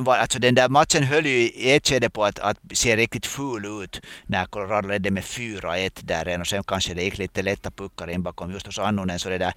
alltså 0.05 0.39
den 0.39 0.55
där 0.55 0.69
matchen 0.69 1.03
höll 1.03 1.25
ju 1.25 1.37
i 1.37 1.75
ett 1.75 1.87
skede 1.87 2.09
på 2.09 2.25
att, 2.25 2.39
att 2.39 2.57
se 2.73 2.95
riktigt 2.95 3.25
ful 3.25 3.65
ut 3.83 4.01
när 4.25 4.45
Colorado 4.45 4.87
ledde 4.87 5.11
med 5.11 5.23
4-1 5.23 5.99
där 6.01 6.39
och 6.39 6.47
sen 6.47 6.63
kanske 6.63 6.93
det 6.93 7.03
gick 7.03 7.17
lite 7.17 7.41
lätta 7.41 7.71
puckar 7.71 8.09
in 8.09 8.23
bakom 8.23 8.51
just 8.51 8.65
hos 8.65 8.79
Annonen. 8.79 9.19
Så 9.19 9.29
det 9.29 9.37
där, 9.37 9.53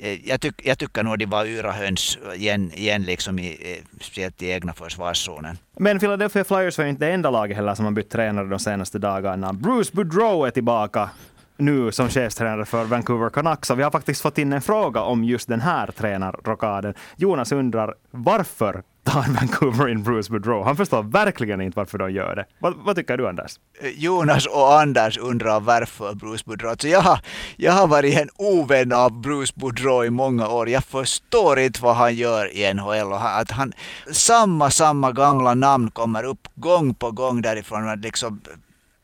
eh, 0.00 0.28
jag, 0.28 0.40
tyck, 0.40 0.54
jag 0.64 0.78
tycker 0.78 1.02
nog 1.02 1.18
de 1.18 1.26
var 1.26 1.44
yra 1.44 1.72
höns 1.72 2.18
igen, 2.34 2.72
igen 2.74 3.02
liksom 3.02 3.38
i, 3.38 3.48
eh, 3.48 4.00
speciellt 4.00 4.42
i 4.42 4.50
egna 4.50 4.72
försvarszonen. 4.72 5.58
Men 5.78 5.98
Philadelphia 5.98 6.44
Flyers 6.44 6.78
var 6.78 6.84
ju 6.84 6.90
inte 6.90 7.06
det 7.06 7.12
enda 7.12 7.30
laget 7.30 7.56
heller 7.56 7.74
som 7.74 7.84
har 7.84 7.92
bytt 7.92 8.10
tränare 8.10 8.48
de 8.48 8.58
senaste 8.58 8.98
dagarna. 8.98 9.52
Bruce 9.52 9.90
Boudreau 9.92 10.44
är 10.44 10.50
tillbaka 10.50 11.10
nu 11.56 11.92
som 11.92 12.08
chefstränare 12.08 12.64
för 12.64 12.84
Vancouver 12.84 13.30
Canucks. 13.30 13.70
Och 13.70 13.78
vi 13.78 13.82
har 13.82 13.90
faktiskt 13.90 14.22
fått 14.22 14.38
in 14.38 14.52
en 14.52 14.62
fråga 14.62 15.00
om 15.00 15.24
just 15.24 15.48
den 15.48 15.60
här 15.60 15.86
tränarrokaden. 15.86 16.94
Jonas 17.16 17.52
undrar 17.52 17.94
varför 18.10 18.82
tar 19.04 19.34
Vancouver 19.34 19.88
in 19.88 20.02
Bruce 20.02 20.30
Boudreau? 20.30 20.62
Han 20.62 20.76
förstår 20.76 21.02
verkligen 21.02 21.60
inte 21.60 21.76
varför 21.76 21.98
de 21.98 22.10
gör 22.12 22.36
det. 22.36 22.44
Vad, 22.58 22.74
vad 22.76 22.96
tycker 22.96 23.16
du 23.16 23.28
Anders? 23.28 23.52
Eh, 23.80 23.90
Jonas 23.90 24.46
och 24.46 24.80
Anders 24.80 25.18
undrar 25.18 25.60
varför 25.60 26.14
Bruce 26.14 26.44
Boudreau. 26.46 26.70
Alltså 26.70 26.88
jag, 26.88 27.00
har, 27.00 27.20
jag 27.56 27.72
har 27.72 27.86
varit 27.86 28.18
en 28.18 28.28
ovän 28.36 28.92
av 28.92 29.20
Bruce 29.20 29.52
Boudreau 29.56 30.04
i 30.04 30.10
många 30.10 30.48
år. 30.48 30.68
Jag 30.68 30.84
förstår 30.84 31.58
inte 31.58 31.82
vad 31.82 31.96
han 31.96 32.14
gör 32.14 32.56
i 32.56 32.74
NHL. 32.74 33.12
Och 33.12 33.38
att 33.38 33.50
han, 33.50 33.72
samma, 34.12 34.70
samma 34.70 35.12
gamla 35.12 35.54
namn 35.54 35.90
kommer 35.90 36.24
upp 36.24 36.48
gång 36.54 36.94
på 36.94 37.10
gång 37.10 37.42
därifrån. 37.42 38.00
Liksom 38.00 38.40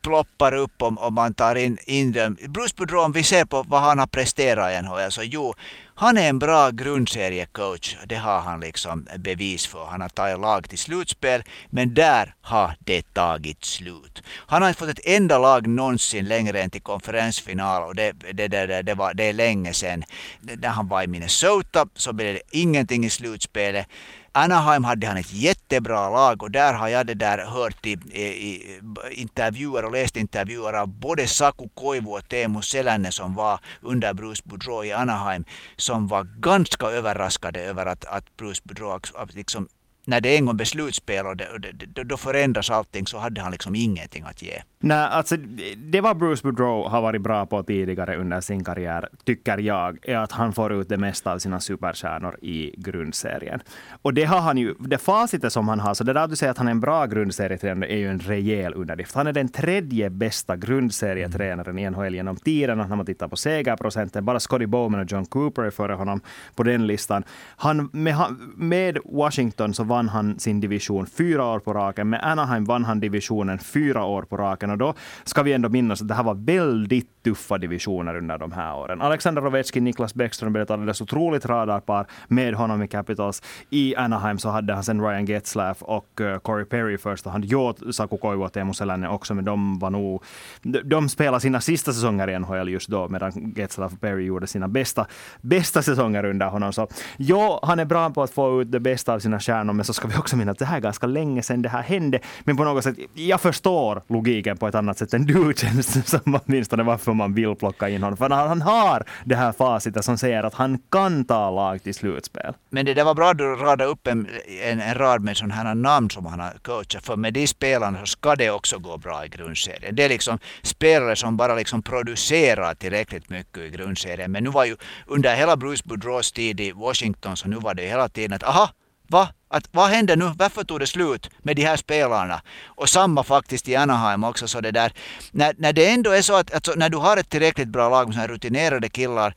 ploppar 0.03 0.53
upp 0.53 0.81
om, 0.81 0.97
om 0.97 1.13
man 1.13 1.33
tar 1.33 1.55
in, 1.55 1.77
in 1.85 2.11
dem. 2.11 2.37
Bruce 2.47 2.75
Boudreau, 2.77 3.05
om 3.05 3.11
vi 3.11 3.23
ser 3.23 3.45
på 3.45 3.63
vad 3.63 3.81
han 3.81 3.99
har 3.99 4.07
presterat 4.07 4.71
i 4.71 4.81
NHL, 4.81 5.11
så 5.11 5.23
jo, 5.23 5.53
han 5.95 6.17
är 6.17 6.29
en 6.29 6.39
bra 6.39 6.69
grundseriecoach. 6.69 7.97
Det 8.05 8.15
har 8.15 8.39
han 8.39 8.59
liksom 8.59 9.07
bevis 9.17 9.67
för. 9.67 9.85
Han 9.85 10.01
har 10.01 10.09
tagit 10.09 10.39
lag 10.39 10.69
till 10.69 10.77
slutspel, 10.77 11.43
men 11.69 11.93
där 11.93 12.35
har 12.41 12.75
det 12.79 13.13
tagit 13.13 13.65
slut. 13.65 14.23
Han 14.27 14.61
har 14.61 14.69
inte 14.69 14.79
fått 14.79 14.89
ett 14.89 15.05
enda 15.05 15.37
lag 15.37 15.67
någonsin 15.67 16.25
längre 16.25 16.61
än 16.61 16.69
till 16.69 16.81
konferensfinal 16.81 17.83
och 17.83 17.95
det, 17.95 18.11
det, 18.33 18.47
det, 18.47 18.81
det, 18.81 18.93
var, 18.93 19.13
det 19.13 19.23
är 19.23 19.33
länge 19.33 19.73
sedan. 19.73 20.03
När 20.41 20.69
han 20.69 20.87
var 20.87 21.03
i 21.03 21.07
Minnesota 21.07 21.85
så 21.95 22.13
blev 22.13 22.33
det 22.33 22.41
ingenting 22.51 23.05
i 23.05 23.09
slutspelet. 23.09 23.87
Anaheim 24.35 24.83
hade 24.83 25.07
han 25.07 25.17
ett 25.17 25.33
jättebra 25.33 26.09
lag 26.09 26.43
och 26.43 26.51
där 26.51 26.73
har 26.73 26.87
jag 26.87 27.05
det 27.05 27.13
där 27.13 27.37
hört 27.37 27.85
i, 27.85 27.91
i 27.91 28.79
intervjuer 29.11 29.85
och 29.85 29.91
läst 29.91 30.17
intervjuer 30.17 30.73
av 30.73 30.87
både 30.87 31.27
Saku 31.27 31.69
Koivu 31.73 32.09
och 32.09 32.29
Teemu 32.29 32.61
Selänne 32.61 33.11
som 33.11 33.35
var 33.35 33.59
under 33.81 34.13
Bruce 34.13 34.41
Boudreau 34.45 34.83
i 34.83 34.91
Anaheim 34.91 35.45
som 35.75 36.07
var 36.07 36.23
ganska 36.23 36.85
överraskade 36.85 37.61
över 37.61 37.85
att, 37.85 38.05
att 38.05 38.37
Bruce 38.37 38.61
Boudreau 38.63 38.99
liksom 39.29 39.67
när 40.05 40.21
det 40.21 40.37
en 40.37 40.45
gång 40.45 40.55
blev 40.55 40.65
slutspel 40.65 41.25
och 41.25 41.37
det, 41.37 41.47
det, 41.87 42.03
då 42.03 42.17
förändras 42.17 42.69
allting 42.69 43.07
så 43.07 43.17
hade 43.17 43.41
han 43.41 43.51
liksom 43.51 43.75
ingenting 43.75 44.23
att 44.23 44.41
ge. 44.41 44.61
Nej, 44.79 44.97
alltså, 44.97 45.37
det 45.77 46.01
var 46.01 46.13
Bruce 46.13 46.43
Boudreau 46.43 46.87
har 46.87 47.01
varit 47.01 47.21
bra 47.21 47.45
på 47.45 47.63
tidigare 47.63 48.17
under 48.17 48.41
sin 48.41 48.63
karriär, 48.63 49.09
tycker 49.23 49.57
jag, 49.57 49.97
är 50.01 50.17
att 50.17 50.31
han 50.31 50.53
får 50.53 50.73
ut 50.73 50.89
det 50.89 50.97
mesta 50.97 51.33
av 51.33 51.39
sina 51.39 51.59
superstjärnor 51.59 52.37
i 52.41 52.75
grundserien. 52.77 53.59
Och 54.01 54.13
det 54.13 54.23
har 54.23 54.39
han 54.39 54.57
ju, 54.57 54.73
det 54.79 54.97
facitet 54.97 55.53
som 55.53 55.67
han 55.67 55.79
har, 55.79 55.93
så 55.93 56.03
det 56.03 56.13
där 56.13 56.27
du 56.27 56.35
säger 56.35 56.51
att 56.51 56.57
han 56.57 56.67
är 56.67 56.71
en 56.71 56.79
bra 56.79 57.05
grundserietränare 57.05 57.91
är 57.91 57.97
ju 57.97 58.09
en 58.09 58.19
rejäl 58.19 58.73
underdrift. 58.73 59.15
Han 59.15 59.27
är 59.27 59.33
den 59.33 59.49
tredje 59.49 60.09
bästa 60.09 60.55
grundserietränaren 60.57 61.79
i 61.79 61.89
NHL 61.89 62.15
genom 62.15 62.35
tiderna 62.35 62.87
när 62.87 62.95
man 62.95 63.05
tittar 63.05 63.27
på 63.27 63.35
segerprocenten. 63.35 64.25
Bara 64.25 64.39
Scotty 64.39 64.65
Bowman 64.65 64.99
och 64.99 65.11
John 65.11 65.25
Cooper 65.25 65.63
är 65.63 65.71
före 65.71 65.93
honom 65.93 66.21
på 66.55 66.63
den 66.63 66.87
listan. 66.87 67.23
Han, 67.55 67.89
med, 67.93 68.17
med 68.55 68.97
Washington 69.05 69.73
så 69.73 69.83
vann 69.93 70.09
han 70.09 70.39
sin 70.39 70.59
division 70.59 71.05
fyra 71.05 71.45
år 71.45 71.59
på 71.59 71.73
raken. 71.73 72.09
Med 72.09 72.19
Anaheim 72.23 72.65
vann 72.65 72.85
han 72.85 72.99
divisionen 72.99 73.59
fyra 73.59 74.03
år 74.05 74.21
på 74.21 74.37
raken. 74.37 74.69
Och 74.69 74.77
då 74.77 74.93
ska 75.23 75.43
vi 75.43 75.53
ändå 75.53 75.69
minnas 75.69 76.01
att 76.01 76.07
det 76.07 76.13
här 76.13 76.23
var 76.23 76.33
väldigt 76.33 77.23
tuffa 77.23 77.57
divisioner 77.57 78.17
under 78.17 78.37
de 78.37 78.51
här 78.51 78.75
åren. 78.75 79.01
Alexander 79.01 79.47
Ovechkin, 79.47 79.83
Niklas 79.83 80.13
Bäckström 80.13 80.53
blev 80.53 80.63
ett 80.63 80.71
alldeles 80.71 81.01
otroligt 81.01 81.45
radarpar 81.45 82.05
med 82.27 82.53
honom 82.53 82.83
i 82.83 82.87
Capitals. 82.87 83.41
I 83.69 83.95
Anaheim 83.95 84.37
så 84.37 84.49
hade 84.49 84.73
han 84.73 84.83
sen 84.83 85.01
Ryan 85.01 85.25
Getzlaff 85.25 85.81
och 85.81 86.21
eh, 86.21 86.39
Corey 86.39 86.65
Perry 86.65 86.97
första 86.97 87.29
hand. 87.29 87.45
Jo, 87.45 87.73
Saku 87.91 88.17
Koivu 88.17 88.43
och 88.43 88.53
Teemu 88.53 88.73
Selänne 88.73 89.09
också, 89.09 89.33
men 89.33 89.45
de 89.45 89.79
var 89.79 89.89
nog... 89.89 90.23
De, 90.61 90.81
de 90.81 91.09
spelade 91.09 91.41
sina 91.41 91.61
sista 91.61 91.93
säsonger 91.93 92.29
i 92.29 92.39
NHL 92.39 92.69
just 92.69 92.89
då, 92.89 93.09
medan 93.09 93.53
Getzlaff 93.55 93.93
och 93.93 94.01
Perry 94.01 94.25
gjorde 94.25 94.47
sina 94.47 94.67
bästa, 94.67 95.07
bästa 95.41 95.81
säsonger 95.81 96.25
under 96.25 96.47
honom. 96.47 96.73
Så 96.73 96.87
jo, 97.17 97.59
han 97.61 97.79
är 97.79 97.85
bra 97.85 98.09
på 98.09 98.23
att 98.23 98.31
få 98.31 98.61
ut 98.61 98.71
det 98.71 98.79
bästa 98.79 99.13
av 99.13 99.19
sina 99.19 99.39
stjärnor, 99.39 99.73
men 99.83 99.87
så 99.87 99.93
ska 99.93 100.07
vi 100.07 100.17
också 100.17 100.35
minnas 100.35 100.51
att 100.51 100.59
det 100.59 100.65
här 100.65 100.77
är 100.77 100.81
ganska 100.81 101.07
länge 101.07 101.43
sedan 101.43 101.61
det 101.61 101.69
här 101.69 101.81
hände. 101.81 102.19
Men 102.43 102.57
på 102.57 102.63
något 102.63 102.83
sätt, 102.83 102.95
jag 103.13 103.41
förstår 103.41 104.01
logiken 104.07 104.57
på 104.57 104.67
ett 104.67 104.75
annat 104.75 104.97
sätt 104.97 105.13
än 105.13 105.25
du 105.25 105.53
känns 105.57 106.09
som 106.09 106.39
åtminstone 106.45 106.83
varför 106.83 107.13
man 107.13 107.33
vill 107.33 107.55
plocka 107.55 107.89
in 107.89 108.03
honom. 108.03 108.17
För 108.17 108.29
han 108.29 108.61
har 108.61 109.03
det 109.23 109.35
här 109.35 109.51
facitet 109.51 110.05
som 110.05 110.17
säger 110.17 110.43
att 110.43 110.53
han 110.53 110.79
kan 110.91 111.25
ta 111.25 111.51
lag 111.51 111.83
till 111.83 111.93
slutspel. 111.93 112.53
Men 112.69 112.85
det 112.85 112.93
där 112.93 113.03
var 113.03 113.13
bra 113.13 113.31
att 113.31 113.37
du 113.37 113.55
radade 113.55 113.85
upp 113.85 114.07
en, 114.07 114.27
en, 114.63 114.81
en 114.81 114.95
rad 114.95 115.21
med 115.21 115.37
sådana 115.37 115.53
här 115.53 115.75
namn 115.75 116.09
som 116.09 116.25
han 116.25 116.39
har 116.39 116.53
coachat. 116.61 117.05
För 117.05 117.15
med 117.15 117.33
de 117.33 117.47
spelarna 117.47 117.99
så 117.99 118.05
ska 118.05 118.35
det 118.35 118.51
också 118.51 118.79
gå 118.79 118.97
bra 118.97 119.25
i 119.25 119.29
grundserien. 119.29 119.95
Det 119.95 120.03
är 120.03 120.09
liksom 120.09 120.39
spelare 120.61 121.15
som 121.15 121.37
bara 121.37 121.55
liksom 121.55 121.81
producerar 121.81 122.73
tillräckligt 122.73 123.29
mycket 123.29 123.57
i 123.57 123.69
grundserien. 123.69 124.31
Men 124.31 124.43
nu 124.43 124.49
var 124.49 124.65
ju 124.65 124.75
under 125.07 125.35
hela 125.35 125.57
Bruce 125.57 125.83
Boudreaus 125.85 126.31
tid 126.31 126.59
i 126.59 126.71
Washington 126.71 127.37
så 127.37 127.47
nu 127.47 127.55
var 127.55 127.73
det 127.73 127.87
hela 127.87 128.09
tiden 128.09 128.33
att 128.33 128.43
aha, 128.43 128.69
Va? 129.13 129.27
Att, 129.49 129.63
vad 129.71 129.89
hände 129.89 130.15
nu? 130.15 130.31
Varför 130.37 130.63
tog 130.63 130.79
det 130.79 130.87
slut 130.87 131.29
med 131.43 131.55
de 131.55 131.63
här 131.65 131.77
spelarna? 131.77 132.41
Och 132.65 132.89
samma 132.89 133.23
faktiskt 133.23 133.69
i 133.69 133.75
Anaheim 133.75 134.23
också. 134.23 134.47
Så 134.47 134.61
det 134.61 134.71
där. 134.71 134.93
När, 135.31 135.53
när 135.57 135.73
det 135.73 135.89
ändå 135.89 136.11
är 136.11 136.21
så 136.21 136.35
att 136.35 136.53
alltså, 136.53 136.73
när 136.75 136.89
du 136.89 136.97
har 136.97 137.17
ett 137.17 137.29
tillräckligt 137.29 137.67
bra 137.67 137.89
lag 137.89 138.15
med 138.15 138.29
rutinerade 138.29 138.89
killar 138.89 139.33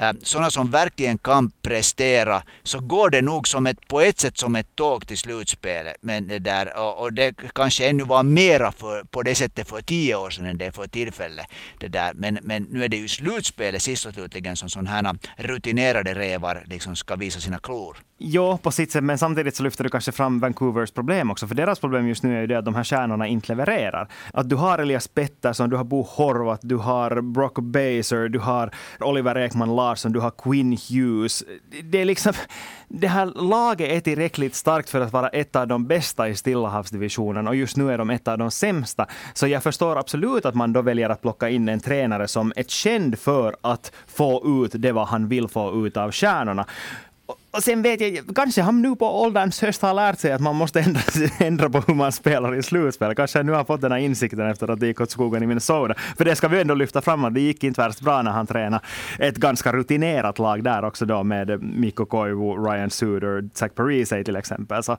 Äh, 0.00 0.12
sådana 0.22 0.50
som 0.50 0.70
verkligen 0.70 1.18
kan 1.18 1.50
prestera, 1.62 2.42
så 2.62 2.80
går 2.80 3.10
det 3.10 3.22
nog 3.22 3.48
som 3.48 3.66
ett, 3.66 3.88
på 3.88 4.00
ett 4.00 4.20
sätt 4.20 4.38
som 4.38 4.56
ett 4.56 4.76
tåg 4.76 5.06
till 5.06 5.18
slutspelet. 5.18 5.96
Men 6.00 6.28
det 6.28 6.38
där, 6.38 6.78
och, 6.78 7.02
och 7.02 7.12
det 7.12 7.34
kanske 7.54 7.88
ännu 7.88 8.04
var 8.04 8.22
mera 8.22 8.72
för, 8.72 9.04
på 9.04 9.22
det 9.22 9.34
sättet 9.34 9.68
för 9.68 9.82
tio 9.82 10.16
år 10.16 10.30
sedan 10.30 10.46
än 10.46 10.58
det 10.58 10.66
är 10.66 10.70
för 10.70 10.86
tillfället. 10.86 11.46
Det 11.78 11.88
där. 11.88 12.12
Men, 12.14 12.38
men 12.42 12.62
nu 12.62 12.84
är 12.84 12.88
det 12.88 12.96
ju 12.96 13.08
slutspelet 13.08 13.82
sist 13.82 14.06
och 14.06 14.14
slutligen 14.14 14.56
som 14.56 14.68
sådana 14.68 14.90
här 14.90 15.18
rutinerade 15.36 16.14
rävar 16.14 16.64
liksom 16.66 16.96
ska 16.96 17.16
visa 17.16 17.40
sina 17.40 17.58
klor. 17.58 17.96
Jo, 18.22 18.58
på 18.62 18.70
sitt 18.70 18.92
sätt, 18.92 19.04
men 19.04 19.18
samtidigt 19.18 19.56
så 19.56 19.62
lyfter 19.62 19.84
du 19.84 19.90
kanske 19.90 20.12
fram 20.12 20.40
Vancouvers 20.40 20.90
problem 20.90 21.30
också. 21.30 21.46
För 21.46 21.54
deras 21.54 21.80
problem 21.80 22.08
just 22.08 22.22
nu 22.22 22.36
är 22.36 22.40
ju 22.40 22.46
det 22.46 22.58
att 22.58 22.64
de 22.64 22.74
här 22.74 22.84
stjärnorna 22.84 23.26
inte 23.26 23.48
levererar. 23.48 24.08
Att 24.32 24.48
du 24.48 24.56
har 24.56 24.78
Elias 24.78 25.08
Pettersson, 25.08 25.70
du 25.70 25.76
har 25.76 25.84
Bo 25.84 26.02
Horvat, 26.02 26.60
du 26.62 26.76
har 26.76 27.20
Brock 27.20 27.58
Baser, 27.58 28.28
du 28.28 28.38
har 28.38 28.74
Oliver 29.00 29.38
Ekman 29.38 29.76
Larsson, 29.76 29.89
du 29.94 30.20
har 30.20 30.30
Quinn 30.30 30.78
Hughes. 30.88 31.44
Det 31.82 32.00
är 32.00 32.04
liksom... 32.04 32.32
Det 32.92 33.08
här 33.08 33.26
laget 33.26 33.90
är 33.90 34.00
tillräckligt 34.00 34.54
starkt 34.54 34.90
för 34.90 35.00
att 35.00 35.12
vara 35.12 35.28
ett 35.28 35.56
av 35.56 35.68
de 35.68 35.86
bästa 35.86 36.28
i 36.28 36.36
Stillahavsdivisionen 36.36 37.48
och 37.48 37.56
just 37.56 37.76
nu 37.76 37.92
är 37.92 37.98
de 37.98 38.10
ett 38.10 38.28
av 38.28 38.38
de 38.38 38.50
sämsta. 38.50 39.06
Så 39.34 39.46
jag 39.46 39.62
förstår 39.62 39.98
absolut 39.98 40.44
att 40.46 40.54
man 40.54 40.72
då 40.72 40.82
väljer 40.82 41.10
att 41.10 41.22
plocka 41.22 41.48
in 41.48 41.68
en 41.68 41.80
tränare 41.80 42.28
som 42.28 42.52
är 42.56 42.62
känd 42.62 43.18
för 43.18 43.56
att 43.60 43.92
få 44.06 44.64
ut 44.64 44.72
det 44.74 44.92
vad 44.92 45.08
han 45.08 45.28
vill 45.28 45.48
få 45.48 45.86
ut 45.86 45.96
av 45.96 46.12
stjärnorna 46.12 46.66
och 47.50 47.62
sen 47.62 47.82
vet 47.82 48.00
jag, 48.00 48.36
kanske 48.36 48.62
han 48.62 48.82
nu 48.82 48.96
på 48.96 49.22
ålderns 49.22 49.62
höst 49.62 49.82
har 49.82 49.94
lärt 49.94 50.18
sig 50.18 50.32
att 50.32 50.40
man 50.40 50.56
måste 50.56 50.80
ändra, 50.80 51.00
ändra 51.38 51.70
på 51.70 51.80
hur 51.80 51.94
man 51.94 52.12
spelar 52.12 52.54
i 52.54 52.62
slutspel. 52.62 53.14
Kanske 53.14 53.38
han 53.38 53.46
nu 53.46 53.52
har 53.52 53.64
fått 53.64 53.80
den 53.80 53.92
här 53.92 53.98
insikten 53.98 54.50
efter 54.50 54.70
att 54.70 54.80
det 54.80 54.86
gick 54.86 55.00
åt 55.00 55.10
skogen 55.10 55.42
i 55.42 55.46
Minnesota. 55.46 55.94
För 56.16 56.24
det 56.24 56.36
ska 56.36 56.48
vi 56.48 56.60
ändå 56.60 56.74
lyfta 56.74 57.00
fram 57.00 57.24
att 57.24 57.34
det 57.34 57.40
gick 57.40 57.64
inte 57.64 57.80
värst 57.80 58.00
bra 58.00 58.22
när 58.22 58.30
han 58.30 58.46
tränade 58.46 58.84
ett 59.18 59.36
ganska 59.36 59.72
rutinerat 59.72 60.38
lag 60.38 60.64
där 60.64 60.84
också 60.84 61.06
då 61.06 61.22
med 61.22 61.62
Mikko 61.62 62.06
Koivu, 62.06 62.70
Ryan 62.70 62.90
Suter, 62.90 63.48
Zach 63.54 63.72
Parise 63.74 64.24
till 64.24 64.36
exempel. 64.36 64.82
Så, 64.82 64.96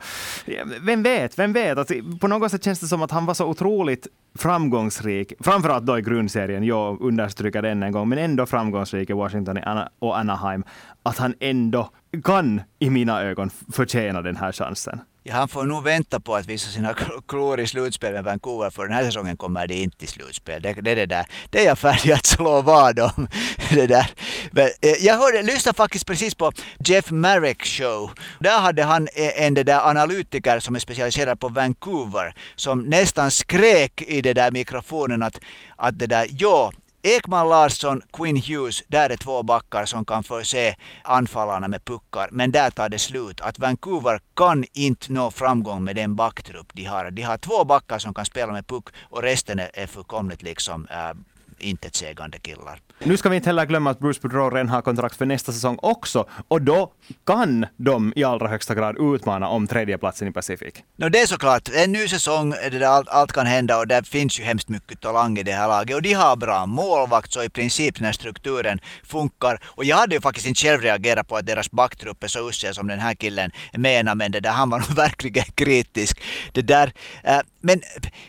vem 0.82 1.04
vet, 1.04 1.40
vem 1.40 1.54
vet? 1.54 1.78
Att 1.78 1.92
på 2.20 2.28
något 2.28 2.52
sätt 2.52 2.64
känns 2.64 2.80
det 2.80 2.88
som 2.88 3.02
att 3.02 3.12
han 3.12 3.26
var 3.26 3.34
så 3.34 3.46
otroligt 3.46 4.08
framgångsrik, 4.36 5.34
framförallt 5.40 5.86
då 5.86 6.00
i 6.00 6.02
grundserien, 6.02 6.64
jag 6.64 7.02
understryker 7.02 7.62
det 7.62 7.70
än 7.70 7.84
en 7.84 7.92
gång, 7.92 8.10
men 8.10 8.18
ändå 8.18 8.46
framgångsrik 8.46 9.10
i 9.10 9.14
Washington 9.14 9.60
och 10.00 10.18
Anaheim, 10.18 10.64
att 11.04 11.18
han 11.18 11.36
ändå 11.40 11.90
kan 12.24 12.62
i 12.80 12.90
mina 12.90 13.22
ögon 13.22 13.50
förtjäna 13.74 14.22
den 14.22 14.36
här 14.36 14.52
chansen. 14.52 15.02
Ja, 15.24 15.34
han 15.34 15.48
får 15.48 15.66
nog 15.66 15.84
vänta 15.84 16.20
på 16.20 16.36
att 16.36 16.46
visa 16.46 16.72
sina 16.72 16.96
klor 17.28 17.60
i 17.60 17.68
slutspel 17.68 18.14
med 18.14 18.24
Vancouver, 18.24 18.70
för 18.70 18.84
den 18.84 18.94
här 18.94 19.04
säsongen 19.04 19.38
kommer 19.38 19.68
det 19.68 19.76
inte 19.76 19.98
till 19.98 20.08
slutspel. 20.08 20.62
Det, 20.62 20.74
det, 20.74 20.96
det, 20.96 21.06
där. 21.06 21.26
det 21.50 21.60
är 21.60 21.66
jag 21.66 21.80
färdig 21.80 22.12
att 22.12 22.26
slå 22.26 22.62
vad 22.62 23.00
om. 23.00 23.28
Det 23.70 23.88
där. 23.88 24.12
Men, 24.52 24.66
eh, 24.82 25.06
jag 25.06 25.18
hörde, 25.18 25.42
lyssnade 25.42 25.76
faktiskt 25.76 26.06
precis 26.06 26.36
på 26.36 26.52
Jeff 26.80 27.12
Marek 27.12 27.66
show. 27.66 28.12
Där 28.40 28.60
hade 28.60 28.84
han 28.84 29.08
eh, 29.16 29.46
en 29.46 29.54
det 29.54 29.64
där 29.64 29.90
analytiker 29.90 30.60
som 30.60 30.76
är 30.76 30.80
specialiserad 30.80 31.40
på 31.40 31.50
Vancouver, 31.50 32.34
som 32.56 32.82
nästan 32.82 33.32
skrek 33.32 34.02
i 34.02 34.22
den 34.22 34.36
där 34.36 34.52
mikrofonen 34.52 35.24
att, 35.24 35.40
att 35.76 36.00
det 36.00 36.08
där, 36.08 36.28
ja, 36.32 36.72
Ekman 37.04 37.50
Larsson, 37.50 38.02
Quinn 38.14 38.38
Hughes, 38.38 38.84
där 38.88 39.10
är 39.10 39.18
två 39.18 39.44
backar 39.44 39.86
som 39.86 40.06
kan 40.06 40.24
förse 40.24 40.76
anfallarna 41.04 41.68
med 41.68 41.86
puckar. 41.86 42.30
Men 42.32 42.52
där 42.52 42.70
tar 42.70 42.90
det 42.90 43.00
slut. 43.00 43.42
Att 43.42 43.60
Vancouver 43.60 44.20
kan 44.36 44.66
inte 44.74 45.12
nå 45.14 45.32
framgång 45.32 45.84
med 45.84 45.96
den 45.96 46.16
backtrupp 46.16 46.74
de 46.74 46.86
har. 46.86 47.12
De 47.12 47.22
har 47.22 47.38
två 47.38 47.66
backar 47.66 48.00
som 48.00 48.14
kan 48.14 48.26
spela 48.26 48.52
med 48.52 48.68
puck 48.68 48.90
och 49.10 49.22
resten 49.22 49.60
är 49.60 49.88
fullkomligt 49.88 50.42
liksom 50.42 50.88
äh, 50.92 51.12
intetsägande 51.60 52.40
killar. 52.40 52.80
Nu 53.04 53.18
ska 53.18 53.30
vi 53.30 53.36
inte 53.36 53.50
heller 53.50 53.66
glömma 53.66 53.90
att 53.90 54.00
Bruce 54.00 54.20
Boudreau 54.22 54.50
redan 54.50 54.70
har 54.70 54.82
kontrakt 54.82 55.16
för 55.16 55.26
nästa 55.26 55.52
säsong 55.52 55.78
också. 55.82 56.30
Och 56.48 56.62
då 56.62 56.92
kan 57.26 57.66
de 57.78 58.14
i 58.16 58.24
allra 58.24 58.48
högsta 58.48 58.76
grad 58.76 59.16
utmana 59.16 59.48
om 59.48 59.68
tredjeplatsen 59.68 60.28
i 60.28 60.32
Pacific. 60.32 60.74
No, 60.96 61.10
det 61.10 61.22
är 61.22 61.26
såklart. 61.26 61.70
En 61.74 61.92
ny 61.92 62.08
säsong, 62.08 62.50
där 62.50 62.82
allt, 62.82 63.10
allt 63.10 63.32
kan 63.32 63.46
hända 63.46 63.78
och 63.78 63.88
det 63.88 64.08
finns 64.08 64.40
ju 64.40 64.44
hemskt 64.44 64.70
mycket 64.70 65.02
talang 65.02 65.38
i 65.38 65.44
det 65.44 65.52
här 65.52 65.68
laget. 65.68 65.96
Och 65.96 66.02
de 66.02 66.14
har 66.14 66.36
bra 66.36 66.66
målvakt, 66.66 67.34
så 67.34 67.44
i 67.44 67.50
princip 67.50 67.96
den 67.96 68.06
här 68.06 68.14
strukturen 68.14 68.80
funkar. 69.04 69.60
Och 69.66 69.86
jag 69.86 69.98
hade 69.98 70.16
ju 70.16 70.22
faktiskt 70.22 70.48
inte 70.48 70.62
själv 70.62 70.82
reagerat 70.82 71.28
på 71.28 71.36
att 71.36 71.46
deras 71.46 71.72
backtrupp 71.72 72.24
är 72.24 72.28
så 72.28 72.50
usel 72.50 72.76
som 72.76 72.88
den 72.88 73.00
här 73.00 73.14
killen 73.14 73.52
menar, 73.74 74.16
men 74.16 74.32
det 74.32 74.40
där, 74.40 74.50
han 74.52 74.70
var 74.70 74.80
nog 74.80 74.90
verkligen 74.96 75.46
kritisk. 75.56 76.22
Det 76.52 76.62
där, 76.62 76.94
äh, 77.24 77.40
men 77.62 77.82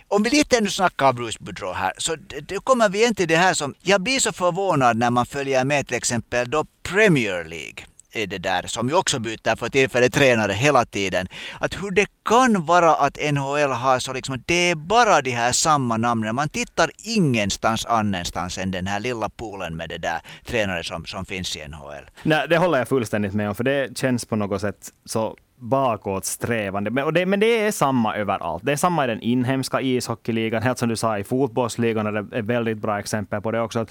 om 0.08 0.22
vi 0.22 0.30
lite 0.30 0.58
ännu 0.58 0.70
snackar 0.70 1.12
Bruce 1.12 1.38
Boudreau 1.40 1.72
här, 1.72 1.92
så 1.98 2.16
då 2.48 2.60
kommer 2.60 2.88
vi 2.88 2.98
igen 2.98 3.14
till 3.14 3.28
det 3.28 3.36
här 3.36 3.54
som, 3.54 3.74
jag 3.82 4.00
blir 4.00 4.18
så 4.18 4.32
förvånad 4.32 4.61
när 4.70 5.10
man 5.10 5.26
följer 5.26 5.64
med 5.64 5.86
till 5.86 5.96
exempel 5.96 6.50
då 6.50 6.64
Premier 6.82 7.44
League 7.44 7.84
är 8.12 8.26
det 8.26 8.38
där, 8.38 8.62
som 8.66 8.88
ju 8.88 8.94
också 8.94 9.18
byter 9.18 9.56
för 9.56 9.68
tillfället 9.68 10.12
tränare 10.12 10.52
hela 10.52 10.84
tiden. 10.84 11.26
Att 11.60 11.82
hur 11.82 11.90
det 11.90 12.06
kan 12.24 12.66
vara 12.66 12.94
att 12.94 13.18
NHL 13.32 13.70
har 13.70 13.98
så 13.98 14.12
liksom, 14.12 14.42
det 14.46 14.70
är 14.70 14.74
bara 14.74 15.20
de 15.22 15.30
här 15.30 15.52
samma 15.52 15.96
namnen. 15.96 16.34
Man 16.34 16.48
tittar 16.48 16.90
ingenstans 17.04 17.86
annanstans 17.86 18.58
än 18.58 18.70
den 18.70 18.86
här 18.86 19.00
lilla 19.00 19.28
poolen 19.28 19.76
med 19.76 19.88
det 19.88 19.98
där 19.98 20.20
tränare 20.44 20.84
som, 20.84 21.04
som 21.04 21.24
finns 21.24 21.56
i 21.56 21.68
NHL. 21.68 22.10
Nej, 22.22 22.46
det 22.48 22.58
håller 22.58 22.78
jag 22.78 22.88
fullständigt 22.88 23.34
med 23.34 23.48
om, 23.48 23.54
för 23.54 23.64
det 23.64 23.98
känns 23.98 24.24
på 24.24 24.36
något 24.36 24.60
sätt 24.60 24.90
så 25.04 25.36
bakåtsträvande. 25.56 26.90
Men, 26.90 27.04
och 27.04 27.12
det, 27.12 27.26
men 27.26 27.40
det 27.40 27.66
är 27.66 27.72
samma 27.72 28.16
överallt. 28.16 28.64
Det 28.66 28.72
är 28.72 28.76
samma 28.76 29.04
i 29.04 29.06
den 29.06 29.20
inhemska 29.20 29.80
ishockeyligan, 29.80 30.62
helt 30.62 30.78
som 30.78 30.88
du 30.88 30.96
sa 30.96 31.18
i 31.18 31.24
fotbollsligan, 31.24 32.06
är 32.06 32.12
det 32.12 32.38
ett 32.38 32.44
väldigt 32.44 32.78
bra 32.78 32.98
exempel 32.98 33.40
på 33.40 33.50
det 33.50 33.60
också. 33.60 33.86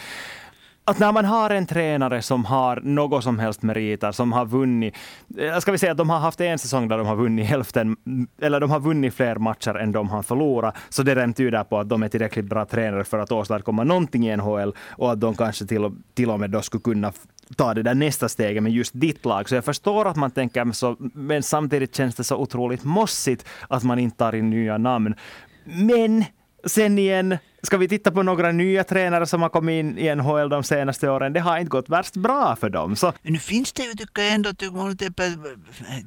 Att, 0.92 1.00
när 1.00 1.12
man 1.12 1.26
har 1.26 1.50
en 1.50 1.66
tränare 1.66 2.22
som 2.22 2.46
har 2.46 2.82
något 2.84 3.24
som 3.24 3.40
helst 3.40 3.62
meriter, 3.62 4.12
som 4.12 4.32
har 4.32 4.46
vunnit, 4.46 4.96
eh, 5.38 5.60
ska 5.60 5.72
vi 5.72 5.78
säga 5.78 5.92
att 5.92 5.98
de 5.98 6.10
har 6.10 6.20
haft 6.20 6.42
en 6.42 6.60
säsong 6.60 6.88
där 6.88 6.98
de 6.98 7.08
har 7.08 7.16
vunnit 7.16 7.46
hälften, 7.46 7.98
eller 8.42 8.60
de 8.60 8.72
har 8.72 8.80
vunnit 8.80 9.14
fler 9.14 9.36
matcher 9.36 9.76
än 9.76 9.92
de 9.92 10.10
har 10.10 10.24
förlorat, 10.24 10.76
så 10.90 11.04
det 11.04 11.16
redan 11.16 11.34
tyder 11.34 11.64
på 11.64 11.80
att 11.80 11.90
de 11.90 12.04
är 12.04 12.08
tillräckligt 12.08 12.46
bra 12.46 12.66
tränare 12.66 13.04
för 13.04 13.20
att 13.20 13.32
åstadkomma 13.32 13.84
någonting 13.84 14.28
i 14.30 14.38
NHL 14.38 14.74
och 14.90 15.12
att 15.12 15.20
de 15.20 15.36
kanske 15.36 15.66
till 15.66 15.86
och, 15.86 15.94
till 16.14 16.30
och 16.30 16.40
med 16.40 16.50
då 16.50 16.62
skulle 16.62 16.82
kunna 16.82 17.14
ta 17.58 17.74
det 17.74 17.84
där 17.84 17.96
nästa 17.96 18.30
steget 18.30 18.64
med 18.64 18.72
just 18.72 18.92
ditt 18.96 19.26
lag. 19.26 19.50
Så 19.50 19.56
jag 19.56 19.66
förstår 19.66 20.08
att 20.08 20.16
man 20.16 20.32
tänker 20.32 20.72
så, 20.72 20.96
men 21.00 21.44
samtidigt 21.44 21.96
känns 21.96 22.16
det 22.16 22.24
så 22.24 22.36
otroligt 22.36 22.84
mossigt 22.84 23.46
att 23.68 23.84
man 23.84 24.00
inte 24.00 24.18
tar 24.18 24.36
in 24.36 24.50
nya 24.50 24.78
namn. 24.78 25.16
Men 25.64 26.26
sen 26.66 27.00
igen, 27.00 27.38
Ska 27.64 27.78
vi 27.78 27.88
titta 27.88 28.12
på 28.12 28.24
några 28.24 28.52
nya 28.52 28.84
tränare 28.84 29.26
som 29.26 29.42
har 29.42 29.50
kommit 29.50 29.80
in 29.80 29.98
i 29.98 30.16
NHL 30.16 30.50
de 30.50 30.64
senaste 30.64 31.10
åren? 31.10 31.34
Det 31.34 31.40
har 31.40 31.58
inte 31.58 31.70
gått 31.70 31.90
värst 31.90 32.16
bra 32.16 32.56
för 32.56 32.70
dem. 32.70 32.96
Så. 32.96 33.14
Nu 33.22 33.40
finns 33.40 33.74
det 33.74 33.84
ju, 33.84 33.94
tycker 33.94 34.22
jag 34.22 34.34
ändå, 34.34 34.54
tycker 34.54 35.42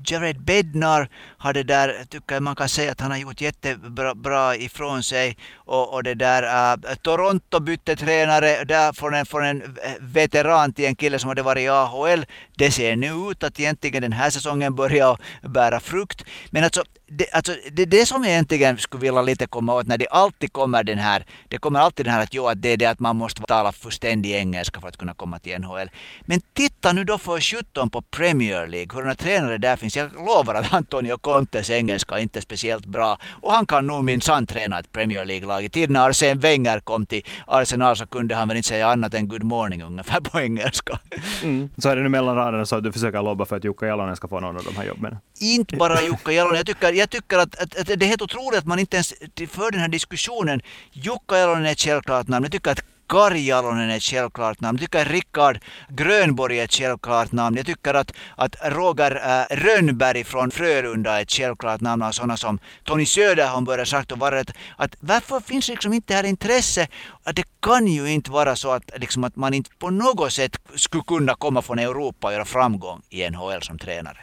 Jared 0.06 0.40
Bednar 0.40 1.08
har 1.38 1.52
det 1.52 1.62
där, 1.62 2.04
tycker 2.08 2.40
man 2.40 2.56
kan 2.56 2.68
säga 2.68 2.92
att 2.92 3.00
han 3.00 3.10
har 3.10 3.18
gjort 3.18 3.40
jättebra 3.40 4.56
ifrån 4.56 5.02
sig. 5.02 5.36
Och, 5.54 5.94
och 5.94 6.02
det 6.02 6.14
där, 6.14 6.42
uh, 6.42 6.94
Toronto 6.94 7.60
bytte 7.60 7.96
tränare 7.96 8.64
där 8.64 8.92
från 8.92 9.14
en, 9.14 9.26
från 9.26 9.44
en 9.44 9.76
veteran 10.00 10.72
till 10.72 10.84
en 10.84 10.96
kille 10.96 11.18
som 11.18 11.28
hade 11.28 11.42
varit 11.42 11.62
i 11.62 11.68
AHL. 11.68 12.26
Det 12.56 12.70
ser 12.70 12.96
nu 12.96 13.30
ut 13.30 13.44
att 13.44 13.60
egentligen 13.60 14.02
den 14.02 14.12
här 14.12 14.30
säsongen 14.30 14.74
börjar 14.74 15.18
bära 15.42 15.80
frukt. 15.80 16.24
Men 16.50 16.64
alltså, 16.64 16.82
det, 17.06 17.30
alltså, 17.32 17.52
det, 17.72 17.84
det 17.84 18.06
som 18.06 18.24
jag 18.24 18.32
egentligen 18.32 18.78
skulle 18.78 19.00
vilja 19.00 19.22
lite 19.22 19.46
komma 19.46 19.74
åt 19.74 19.86
när 19.86 19.98
det 19.98 20.06
alltid 20.08 20.52
kommer 20.52 20.84
den 20.84 20.98
här 20.98 21.26
det 21.54 21.58
kommer 21.58 21.80
alltid 21.80 22.06
den 22.06 22.14
här 22.14 22.22
att, 22.22 22.34
jo, 22.34 22.46
att 22.48 22.62
det 22.62 22.68
är 22.68 22.76
det 22.76 22.86
att 22.86 23.00
man 23.00 23.16
måste 23.16 23.42
tala 23.42 23.72
fullständig 23.72 24.32
engelska 24.34 24.80
för 24.80 24.88
att 24.88 24.96
kunna 24.96 25.14
komma 25.14 25.38
till 25.38 25.58
NHL. 25.58 25.90
Men 26.20 26.40
titta 26.52 26.92
nu 26.92 27.04
då 27.04 27.18
för 27.18 27.40
17 27.40 27.90
på 27.90 28.02
Premier 28.02 28.66
League, 28.66 28.88
hurdana 28.94 29.14
tränare 29.14 29.58
där 29.58 29.76
finns. 29.76 29.96
Jag 29.96 30.12
lovar 30.14 30.54
att 30.54 30.72
Antonio 30.72 31.18
Contes 31.18 31.70
engelska 31.70 32.14
är 32.14 32.22
inte 32.22 32.40
speciellt 32.40 32.86
bra. 32.86 33.18
Och 33.42 33.52
han 33.52 33.66
kan 33.66 33.86
nog 33.86 34.04
minsann 34.04 34.46
träna 34.46 34.78
ett 34.78 34.92
Premier 34.92 35.24
League-lag. 35.24 35.64
I 35.64 35.68
tiden 35.68 35.92
när 35.92 36.08
Arsene 36.08 36.40
Wenger 36.40 36.80
kom 36.80 37.06
till 37.06 37.22
Arsenal 37.46 37.96
så 37.96 38.06
kunde 38.06 38.34
han 38.34 38.48
väl 38.48 38.56
inte 38.56 38.68
säga 38.68 38.88
annat 38.88 39.14
än 39.14 39.28
good 39.28 39.44
morning 39.44 39.82
ungefär 39.82 40.20
på 40.20 40.40
engelska. 40.40 40.98
Mm. 41.42 41.70
Så 41.78 41.88
är 41.88 41.96
det 41.96 42.02
nu 42.02 42.08
mellan 42.08 42.36
raderna 42.36 42.66
så 42.66 42.76
att 42.76 42.84
du 42.84 42.92
försöker 42.92 43.22
lobba 43.22 43.44
för 43.44 43.56
att 43.56 43.64
Jukka 43.64 43.86
Jalonen 43.86 44.16
ska 44.16 44.28
få 44.28 44.40
någon 44.40 44.56
av 44.56 44.64
de 44.64 44.76
här 44.76 44.84
jobben? 44.84 45.16
Inte 45.40 45.76
bara 45.76 46.02
Jukka 46.02 46.32
Jalonen. 46.32 46.56
Jag 46.56 46.66
tycker, 46.66 46.92
jag 46.92 47.10
tycker 47.10 47.38
att, 47.38 47.54
att, 47.62 47.76
att, 47.80 47.86
det 47.86 48.02
är 48.02 48.08
helt 48.08 48.22
otroligt 48.22 48.58
att 48.58 48.66
man 48.66 48.78
inte 48.78 48.96
ens 48.96 49.14
för 49.50 49.70
den 49.70 49.80
här 49.80 49.88
diskussionen. 49.88 50.60
Jukka 50.92 51.36
Jalonen 51.44 51.66
är 51.66 51.72
ett 51.72 51.80
självklart 51.80 52.28
namn. 52.28 52.44
Jag 52.44 52.52
tycker 52.52 52.70
att 52.70 52.84
Kari 53.08 53.46
Jalonen 53.46 53.90
är 53.90 53.96
ett 53.96 54.02
självklart 54.02 54.60
namn. 54.60 54.78
Jag 54.78 54.80
tycker 54.80 55.02
att 55.02 55.12
Rickard 55.12 55.58
Grönborg 55.88 56.58
är 56.60 56.64
ett 56.64 56.72
självklart 56.74 57.32
namn. 57.32 57.56
Jag 57.56 57.66
tycker 57.66 57.94
att, 57.94 58.12
att 58.36 58.56
Roger 58.62 59.44
äh, 59.50 59.56
Rönnberg 59.56 60.24
från 60.24 60.50
Frölunda 60.50 61.18
är 61.18 61.22
ett 61.22 61.32
självklart 61.32 61.80
namn. 61.80 62.02
Och 62.02 62.14
sådana 62.14 62.36
som 62.36 62.58
Tony 62.84 63.06
Söderholm 63.06 63.64
börjar 63.64 63.84
sagt 63.84 64.12
och 64.12 64.18
vara 64.18 64.40
att, 64.40 64.50
att 64.76 64.96
varför 65.00 65.40
finns 65.40 65.68
liksom 65.68 65.92
inte 65.92 66.12
det 66.12 66.16
här 66.16 66.24
intresse? 66.24 66.88
Att 67.24 67.36
det 67.36 67.44
kan 67.62 67.86
ju 67.86 68.10
inte 68.10 68.30
vara 68.30 68.56
så 68.56 68.70
att, 68.70 68.90
liksom, 68.96 69.24
att 69.24 69.36
man 69.36 69.54
inte 69.54 69.70
på 69.78 69.90
något 69.90 70.32
sätt 70.32 70.56
skulle 70.74 71.04
kunna 71.04 71.34
komma 71.34 71.62
från 71.62 71.78
Europa 71.78 72.26
och 72.26 72.32
göra 72.32 72.44
framgång 72.44 73.02
i 73.10 73.30
NHL 73.30 73.62
som 73.62 73.78
tränare. 73.78 74.18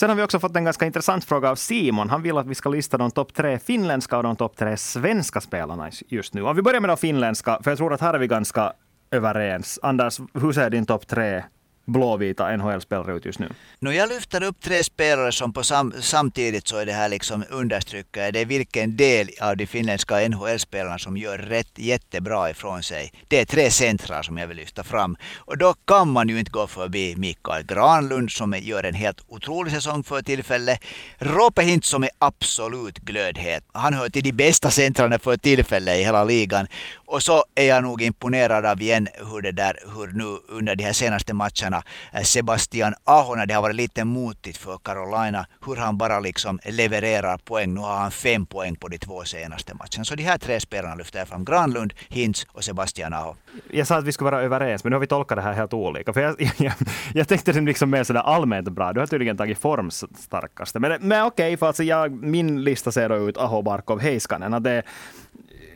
Sen 0.00 0.08
har 0.08 0.16
vi 0.16 0.22
också 0.22 0.40
fått 0.40 0.56
en 0.56 0.64
ganska 0.64 0.86
intressant 0.86 1.24
fråga 1.24 1.50
av 1.50 1.56
Simon. 1.56 2.10
Han 2.10 2.22
vill 2.22 2.38
att 2.38 2.46
vi 2.46 2.54
ska 2.54 2.68
lista 2.68 2.98
de 2.98 3.10
topp 3.10 3.34
tre 3.34 3.58
finländska 3.58 4.16
och 4.16 4.22
de 4.22 4.36
topp 4.36 4.56
tre 4.56 4.76
svenska 4.76 5.40
spelarna 5.40 5.90
just 6.08 6.34
nu. 6.34 6.42
Om 6.42 6.56
vi 6.56 6.62
börjar 6.62 6.80
med 6.80 6.90
de 6.90 6.96
finländska, 6.96 7.58
för 7.62 7.70
jag 7.70 7.78
tror 7.78 7.92
att 7.92 8.00
här 8.00 8.14
är 8.14 8.18
vi 8.18 8.26
ganska 8.26 8.72
överens. 9.10 9.78
Anders, 9.82 10.20
hur 10.34 10.52
ser 10.52 10.70
din 10.70 10.86
topp 10.86 11.06
tre 11.06 11.44
blåvita 11.92 12.56
NHL-spelare 12.56 13.16
ut 13.16 13.24
just 13.24 13.38
nu? 13.38 13.48
No, 13.78 13.90
jag 13.90 14.08
lyfter 14.08 14.42
upp 14.42 14.60
tre 14.60 14.84
spelare 14.84 15.32
som 15.32 15.52
på 15.52 15.62
sam, 15.62 15.94
samtidigt 16.00 16.68
så 16.68 16.76
är 16.76 16.86
det 16.86 16.92
här 16.92 17.08
liksom 17.08 17.44
understryker 17.50 18.32
det 18.32 18.40
är 18.40 18.44
vilken 18.44 18.96
del 18.96 19.30
av 19.40 19.56
de 19.56 19.66
finländska 19.66 20.28
NHL-spelarna 20.28 20.98
som 20.98 21.16
gör 21.16 21.38
rätt 21.38 21.72
jättebra 21.74 22.50
ifrån 22.50 22.82
sig. 22.82 23.12
Det 23.28 23.40
är 23.40 23.44
tre 23.44 23.70
centrar 23.70 24.22
som 24.22 24.38
jag 24.38 24.46
vill 24.46 24.56
lyfta 24.56 24.84
fram. 24.84 25.16
Och 25.36 25.58
då 25.58 25.74
kan 25.84 26.10
man 26.10 26.28
ju 26.28 26.38
inte 26.38 26.50
gå 26.50 26.66
förbi 26.66 27.16
Mikael 27.16 27.62
Granlund 27.62 28.30
som 28.30 28.54
gör 28.62 28.84
en 28.84 28.94
helt 28.94 29.20
otrolig 29.28 29.72
säsong 29.72 30.04
för 30.04 30.22
tillfället. 30.22 30.80
Roope 31.18 31.62
Hint 31.62 31.84
som 31.84 32.02
är 32.02 32.10
absolut 32.18 32.98
glödhet. 32.98 33.64
Han 33.72 33.94
hör 33.94 34.08
till 34.08 34.22
de 34.22 34.32
bästa 34.32 34.70
centrarna 34.70 35.18
för 35.18 35.36
tillfället 35.36 35.98
i 35.98 36.02
hela 36.02 36.24
ligan. 36.24 36.66
Och 37.06 37.22
så 37.22 37.44
är 37.54 37.64
jag 37.64 37.82
nog 37.82 38.02
imponerad 38.02 38.66
av 38.66 38.82
igen 38.82 39.08
hur 39.32 39.40
det 39.42 39.52
där, 39.52 39.78
hur 39.94 40.06
nu 40.06 40.38
under 40.48 40.76
de 40.76 40.84
här 40.84 40.92
senaste 40.92 41.34
matcherna 41.34 41.79
Eh, 42.12 42.22
Sebastian 42.22 42.94
Aho, 43.04 43.34
när 43.34 43.46
det 43.46 43.54
har 43.54 43.62
varit 43.62 43.76
lite 43.76 44.04
motigt 44.04 44.56
för 44.56 44.78
Carolina, 44.78 45.46
hur 45.66 45.76
han 45.76 45.98
bara 45.98 46.20
liksom 46.20 46.58
levererar 46.64 47.38
poäng. 47.38 47.74
Nu 47.74 47.80
har 47.80 47.96
han 47.96 48.10
fem 48.10 48.46
poäng 48.46 48.76
på 48.76 48.88
de 48.88 48.98
två 48.98 49.24
senaste 49.24 49.74
matcherna. 49.74 50.04
Så 50.04 50.14
de 50.14 50.22
här 50.22 50.38
tre 50.38 50.60
spelarna 50.60 50.94
lyfter 50.94 51.18
jag 51.18 51.28
fram. 51.28 51.44
Granlund, 51.44 51.92
Hintz 52.08 52.46
och 52.52 52.64
Sebastian 52.64 53.12
Aho. 53.12 53.34
Jag 53.70 53.86
sa 53.86 53.96
att 53.96 54.04
vi 54.04 54.12
skulle 54.12 54.30
vara 54.30 54.42
överens, 54.42 54.84
men 54.84 54.90
nu 54.90 54.96
har 54.96 55.00
vi 55.00 55.06
tolkat 55.06 55.36
det 55.36 55.42
här 55.42 55.52
helt 55.52 55.74
olika. 55.74 56.12
För 56.12 56.20
jag, 56.20 56.36
jag, 56.56 56.72
jag 57.14 57.28
tänkte 57.28 57.52
liksom 57.52 57.90
mer 57.90 58.04
sådär 58.04 58.20
allmänt 58.20 58.68
bra. 58.68 58.92
Du 58.92 59.00
har 59.00 59.06
tydligen 59.06 59.36
tagit 59.36 59.58
formstarkaste. 59.58 60.78
Men, 60.78 60.98
men 61.00 61.24
okej, 61.24 61.56
för 61.56 61.66
alltså 61.66 61.82
jag, 61.82 62.12
min 62.12 62.64
lista 62.64 62.92
ser 62.92 63.08
då 63.08 63.28
ut 63.28 63.36
Aho, 63.36 63.62
Barkov, 63.62 64.00
Heiskanen. 64.00 64.62
det, 64.62 64.82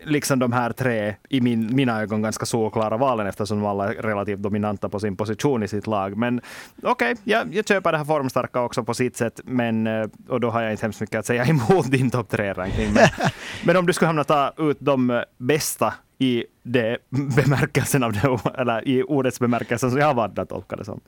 liksom 0.04 0.38
de 0.38 0.52
här 0.52 0.72
tre, 0.72 1.14
i 1.28 1.40
min, 1.40 1.76
mina 1.76 2.02
ögon, 2.02 2.22
ganska 2.22 2.46
solklara 2.46 2.96
valen 2.96 3.26
eftersom 3.26 3.60
de 3.60 3.66
alla 3.66 3.88
är 3.88 3.94
relativt 3.94 4.38
dominanta 4.38 4.88
på 4.88 5.00
sin 5.00 5.16
position 5.16 5.62
i 5.62 5.68
sitt 5.68 5.86
lag. 5.86 6.16
Men 6.16 6.40
okej, 6.82 7.12
okay, 7.12 7.16
jag, 7.24 7.54
jag 7.54 7.68
köper 7.68 7.92
det 7.92 7.98
här 7.98 8.04
formstarka 8.04 8.60
också 8.60 8.84
på 8.84 8.94
sitt 8.94 9.16
sätt, 9.16 9.40
men, 9.44 9.86
eh, 9.86 10.06
och 10.28 10.40
då 10.40 10.50
har 10.50 10.62
jag 10.62 10.70
inte 10.70 10.84
hemskt 10.84 11.00
mycket 11.00 11.18
att 11.18 11.26
säga 11.26 11.44
emot 11.48 11.90
din 11.90 12.10
topp 12.10 12.28
tre-ranking. 12.28 12.92
Men, 12.92 13.08
men 13.64 13.76
om 13.76 13.86
du 13.86 13.92
skulle 13.92 14.06
hamna 14.06 14.24
ta 14.24 14.52
ut 14.56 14.76
de 14.80 15.24
bästa 15.38 15.94
i 16.18 16.44
det 16.62 16.98
bemärkelsen 17.10 18.02
av 18.02 18.12
det, 18.12 18.38
eller 18.58 18.88
i 18.88 19.02
ordets 19.02 19.40
bemärkelse 19.40 19.90
som 19.90 19.98
jag 19.98 20.06
har 20.06 20.14
valt 20.14 20.38
att 20.38 20.48
tolka 20.48 20.76
det 20.76 20.84
som. 20.84 21.00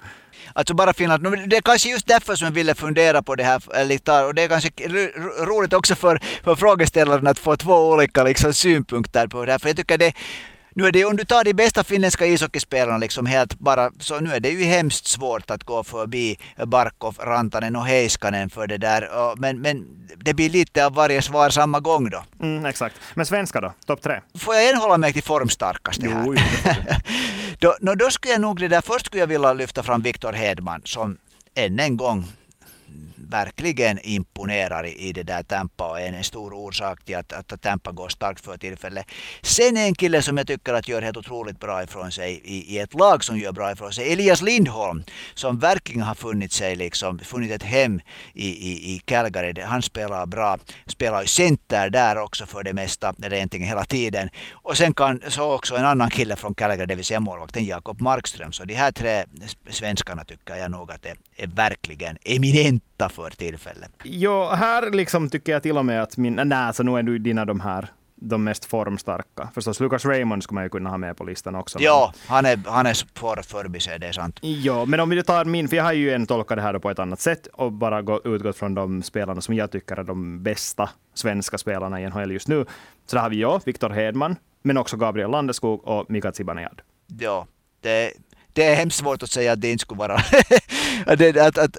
Alltså 0.53 0.75
bara 0.75 0.93
Finland, 0.93 1.49
det 1.51 1.57
är 1.57 1.61
kanske 1.61 1.89
just 1.89 2.07
därför 2.07 2.35
som 2.35 2.45
jag 2.45 2.53
ville 2.53 2.75
fundera 2.75 3.23
på 3.23 3.35
det 3.35 3.45
här 3.45 3.63
eh, 3.75 3.87
lite, 3.87 4.25
och 4.25 4.35
det 4.35 4.43
är 4.43 4.49
kanske 4.49 4.71
roligt 5.47 5.73
också 5.73 5.95
för, 5.95 6.21
för 6.45 6.55
frågeställaren 6.55 7.27
att 7.27 7.39
få 7.39 7.57
två 7.57 7.91
olika 7.91 8.25
liksom, 8.25 8.53
synpunkter 8.53 9.27
på 9.27 9.45
det 9.45 9.53
här, 9.53 9.59
för 9.59 9.69
jag 9.69 9.77
tycker 9.77 9.99
det 9.99 10.13
nu 10.77 10.87
är 10.87 10.93
det 10.93 11.05
om 11.05 11.17
du 11.17 11.25
tar 11.25 11.45
de 11.45 11.55
bästa 11.55 11.85
finländska 11.85 12.27
ishockeyspelarna 12.27 12.99
liksom 12.99 13.27
helt 13.27 13.59
bara, 13.59 13.91
så 13.99 14.21
nu 14.21 14.33
är 14.33 14.41
det 14.41 14.49
ju 14.49 14.65
hemskt 14.65 15.07
svårt 15.07 15.51
att 15.51 15.65
gå 15.65 15.85
förbi 15.85 16.39
Barkov, 16.67 17.17
Rantanen 17.19 17.77
och 17.77 17.87
Heiskanen 17.87 18.51
för 18.51 18.67
det 18.67 18.79
där. 18.79 19.09
Men, 19.37 19.61
men 19.61 19.87
det 20.17 20.35
blir 20.35 20.51
lite 20.51 20.87
av 20.87 20.95
varje 20.95 21.23
svar 21.23 21.51
samma 21.51 21.81
gång 21.81 22.11
då. 22.11 22.25
Mm, 22.41 22.67
exakt. 22.67 22.97
Men 23.15 23.27
svenska 23.27 23.61
då? 23.61 23.73
Topp 23.87 24.03
tre? 24.03 24.21
Får 24.39 24.55
jag 24.55 24.71
än 24.71 24.77
hålla 24.77 24.99
mig 24.99 25.13
till 25.13 25.23
formstarkaste 25.23 26.09
här? 26.09 26.25
Jo, 26.27 26.35
då, 27.59 27.77
no, 27.81 27.95
då 27.95 28.11
skulle 28.11 28.33
jag 28.33 28.41
nog 28.41 28.61
det 28.61 28.69
där, 28.69 28.81
först 28.81 29.07
skulle 29.07 29.23
jag 29.23 29.27
vilja 29.27 29.53
lyfta 29.53 29.83
fram 29.83 30.03
Viktor 30.03 30.33
Hedman 30.33 30.83
som 30.85 31.17
än 31.55 31.81
en 31.81 31.97
gång 31.97 32.25
verkligen 33.31 33.99
imponerar 33.99 34.87
i, 34.87 35.13
det 35.13 35.23
där 35.23 35.43
Tampa 35.43 35.91
och 35.91 36.01
är 36.01 36.13
en 36.13 36.25
stor 36.25 36.53
orsak 36.53 37.05
till 37.05 37.17
att, 37.17 37.33
att 37.33 37.63
Tampa 37.63 37.93
går 37.93 38.09
starkt 38.09 38.45
för 38.45 38.57
tillfället. 38.57 39.07
Sen 39.43 39.77
en 39.77 39.95
kille 39.95 40.23
som 40.23 40.37
jag 40.37 40.47
tycker 40.47 40.75
att 40.75 40.89
gör 40.89 41.03
helt 41.03 41.17
otroligt 41.17 41.61
bra 41.61 41.83
ifrån 41.83 42.13
sig 42.13 42.41
i, 42.45 42.75
i 42.75 42.79
ett 42.79 42.95
lag 42.95 43.25
som 43.25 43.39
gör 43.39 43.53
bra 43.53 43.73
ifrån 43.73 43.93
sig, 43.93 44.13
Elias 44.13 44.43
Lindholm, 44.43 45.05
som 45.35 45.59
verkligen 45.59 46.03
har 46.03 46.15
funnit 46.15 46.53
sig 46.53 46.77
liksom, 46.77 47.19
funnit 47.19 47.53
ett 47.53 47.63
hem 47.63 48.01
i, 48.33 48.49
i, 48.49 48.95
i 48.95 48.99
Calgary. 49.05 49.63
Han 49.63 49.83
spelar 49.83 50.27
bra, 50.27 50.59
spelar 50.87 51.21
ju 51.21 51.27
center 51.27 51.91
där 51.91 52.19
också 52.19 52.47
för 52.47 52.63
det 52.63 52.73
mesta, 52.73 53.15
eller 53.23 53.37
egentligen 53.37 53.69
hela 53.69 53.85
tiden. 53.85 54.29
Och 54.53 54.77
sen 54.77 54.95
kan 54.95 55.21
så 55.29 55.53
också 55.53 55.77
en 55.77 55.85
annan 55.85 56.11
kille 56.11 56.37
från 56.37 56.55
Calgary, 56.55 56.87
det 56.87 56.95
vill 56.95 57.05
säga 57.05 57.21
målvakten 57.21 57.65
Jakob 57.65 58.01
Markström. 58.01 58.53
Så 58.53 58.65
de 58.65 58.75
här 58.75 58.93
tre 58.93 59.25
svenskarna 59.71 60.25
tycker 60.25 60.57
jag 60.57 60.71
nog 60.71 60.91
att 60.91 61.07
är, 61.07 61.17
är 61.37 61.47
verkligen 61.47 62.19
eminenta 62.25 63.09
för 63.17 63.31
tillfället. 63.31 63.91
Jo, 64.05 64.45
här 64.45 64.91
liksom 64.91 65.31
tycker 65.31 65.53
jag 65.53 65.63
till 65.63 65.79
och 65.79 65.85
med 65.85 66.03
att 66.03 66.17
min... 66.17 66.41
Nej, 66.45 66.75
så 66.75 66.83
nu 66.83 66.99
är 66.99 67.03
du 67.03 67.19
dina 67.19 67.45
de 67.45 67.61
här 67.61 67.89
de 68.17 68.45
mest 68.45 68.65
formstarka. 68.65 69.49
Förstås, 69.55 69.81
Lucas 69.81 70.05
Raymond 70.05 70.43
skulle 70.43 70.55
man 70.55 70.65
ju 70.65 70.71
kunna 70.71 70.91
ha 70.91 70.99
med 70.99 71.17
på 71.17 71.25
listan 71.25 71.55
också. 71.55 71.79
Ja, 71.81 72.13
han 72.27 72.47
är, 72.47 72.59
han 72.67 72.87
är 72.87 72.95
svår 72.95 73.39
att 73.39 73.47
förbise, 73.47 73.99
det 73.99 74.07
är 74.07 74.13
sant. 74.13 74.39
Ja, 74.43 74.85
men 74.85 75.01
om 75.01 75.09
vi 75.09 75.23
tar 75.23 75.45
min, 75.45 75.69
för 75.69 75.77
jag 75.77 75.85
har 75.85 75.93
ju 75.93 76.11
en 76.13 76.27
tolkat 76.27 76.57
det 76.57 76.63
här 76.63 76.79
på 76.79 76.91
ett 76.91 76.99
annat 76.99 77.21
sätt 77.21 77.47
och 77.47 77.73
bara 77.73 78.03
gå, 78.03 78.21
utgått 78.25 78.57
från 78.57 78.75
de 78.75 79.03
spelarna 79.03 79.41
som 79.41 79.55
jag 79.55 79.71
tycker 79.71 79.97
är 79.97 80.05
de 80.05 80.43
bästa 80.43 80.91
svenska 81.15 81.59
spelarna 81.59 82.01
i 82.01 82.09
NHL 82.09 82.33
just 82.33 82.49
nu. 82.49 82.65
Så 83.07 83.17
där 83.17 83.23
har 83.23 83.31
vi 83.31 83.41
ja, 83.41 83.61
Viktor 83.65 83.91
Hedman, 83.91 84.37
men 84.63 84.77
också 84.77 84.97
Gabriel 84.97 85.31
Landeskog 85.31 85.89
och 85.89 86.11
Mika 86.11 86.33
Zibanejad. 86.33 86.83
Ja, 87.07 87.47
det 87.81 88.13
det 88.57 88.65
är 88.65 88.75
hemskt 88.75 88.99
svårt 88.99 89.23
att 89.23 89.31
säga 89.31 89.53
att 89.53 89.61
det 89.61 89.71
inte 89.71 89.83
skulle 89.83 89.99
vara 89.99 90.15
att, 91.07 91.37
att, 91.37 91.59
att, 91.59 91.77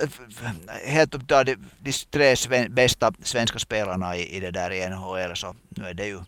helt 0.85 1.15
upp 1.15 1.27
de, 1.27 1.55
de 1.79 1.91
tre 2.11 2.35
sven, 2.35 2.73
bästa 2.73 3.13
svenska 3.23 3.59
spelarna 3.59 4.17
i, 4.17 4.35
i 4.35 4.39
det 4.39 4.51
där 4.51 4.71
i 4.71 4.89
NHL 4.89 5.35
så 5.35 5.55
nu 5.69 5.87
är 5.87 5.93
det 5.93 6.05
ju 6.05 6.19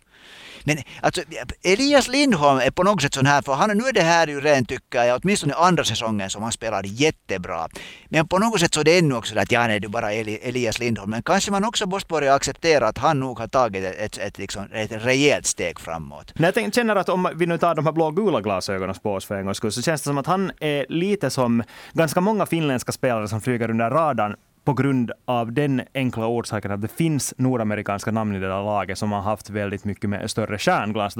men 0.64 0.76
alltså, 1.02 1.22
Elias 1.62 2.08
Lindholm 2.08 2.58
är 2.58 2.70
på 2.70 2.82
något 2.82 3.02
sätt 3.02 3.14
sån 3.14 3.26
här, 3.26 3.42
för 3.42 3.52
han, 3.52 3.78
nu 3.78 3.84
är 3.84 3.92
det 3.92 4.02
här 4.02 4.26
ju 4.26 4.40
rent 4.40 4.68
tycker 4.68 5.04
jag, 5.04 5.20
åtminstone 5.22 5.54
andra 5.54 5.84
säsongen 5.84 6.30
som 6.30 6.42
han 6.42 6.52
spelade 6.52 6.88
jättebra. 6.88 7.68
Men 8.08 8.28
på 8.28 8.38
något 8.38 8.60
sätt 8.60 8.74
så 8.74 8.80
är 8.80 8.84
det 8.84 8.98
ännu 8.98 9.14
också 9.14 9.38
att 9.38 9.52
ja, 9.52 9.66
nej, 9.66 9.80
du 9.80 9.88
bara 9.88 10.12
Elias 10.12 10.78
Lindholm. 10.78 11.10
Men 11.10 11.22
kanske 11.22 11.50
man 11.50 11.64
också 11.64 11.86
måste 11.86 12.08
börja 12.08 12.34
acceptera 12.34 12.88
att 12.88 12.98
han 12.98 13.20
nog 13.20 13.38
har 13.38 13.48
tagit 13.48 13.84
ett, 13.84 13.98
ett, 13.98 14.18
ett, 14.18 14.38
liksom, 14.38 14.64
ett 14.72 14.92
rejält 14.92 15.46
steg 15.46 15.80
framåt. 15.80 16.32
Men 16.34 16.52
jag 16.54 16.74
känner 16.74 16.96
att 16.96 17.08
om 17.08 17.28
vi 17.34 17.46
nu 17.46 17.58
tar 17.58 17.74
de 17.74 17.86
här 17.86 17.92
blå-gula 17.92 18.40
glasögonen 18.40 18.94
på 19.02 19.14
oss 19.14 19.24
för 19.24 19.34
en 19.34 19.44
gångs 19.44 19.56
skull, 19.56 19.72
så 19.72 19.82
känns 19.82 20.02
det 20.02 20.04
som 20.04 20.18
att 20.18 20.26
han 20.26 20.52
är 20.60 20.86
lite 20.88 21.30
som 21.30 21.62
ganska 21.92 22.20
många 22.20 22.46
finländska 22.46 22.92
spelare 22.92 23.28
som 23.28 23.40
flyger 23.40 23.70
under 23.70 23.90
radarn 23.90 24.36
på 24.64 24.72
grund 24.72 25.12
av 25.24 25.52
den 25.52 25.82
enkla 25.94 26.26
orsaken 26.26 26.70
att 26.70 26.82
det 26.82 26.88
finns 26.88 27.34
nordamerikanska 27.36 28.10
namn 28.10 28.36
i 28.36 28.38
det 28.38 28.48
där 28.48 28.62
laget 28.62 28.98
som 28.98 29.12
har 29.12 29.20
haft 29.20 29.50
väldigt 29.50 29.84
mycket 29.84 30.10
med 30.10 30.30
större 30.30 30.58
stjärnglans, 30.58 31.14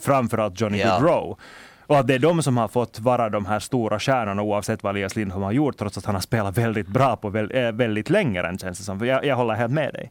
framförallt 0.00 0.60
Johnny 0.60 0.78
ja. 0.78 0.86
Gaudreau. 0.86 1.36
Och 1.86 1.98
att 1.98 2.06
det 2.06 2.14
är 2.14 2.18
de 2.18 2.42
som 2.42 2.56
har 2.56 2.68
fått 2.68 3.00
vara 3.00 3.28
de 3.28 3.46
här 3.46 3.60
stora 3.60 3.98
stjärnorna 3.98 4.42
oavsett 4.42 4.82
vad 4.82 4.90
Elias 4.90 5.16
Lindholm 5.16 5.42
har 5.42 5.52
gjort, 5.52 5.76
trots 5.76 5.98
att 5.98 6.04
han 6.04 6.14
har 6.14 6.22
spelat 6.22 6.58
väldigt 6.58 6.88
bra 6.88 7.16
på 7.16 7.28
väldigt, 7.28 7.74
väldigt 7.74 8.10
länge 8.10 8.42
än 8.42 8.58
känns 8.58 8.78
det 8.78 8.84
som. 8.84 9.06
Jag, 9.06 9.24
jag 9.24 9.36
håller 9.36 9.54
helt 9.54 9.72
med 9.72 9.92
dig. 9.94 10.10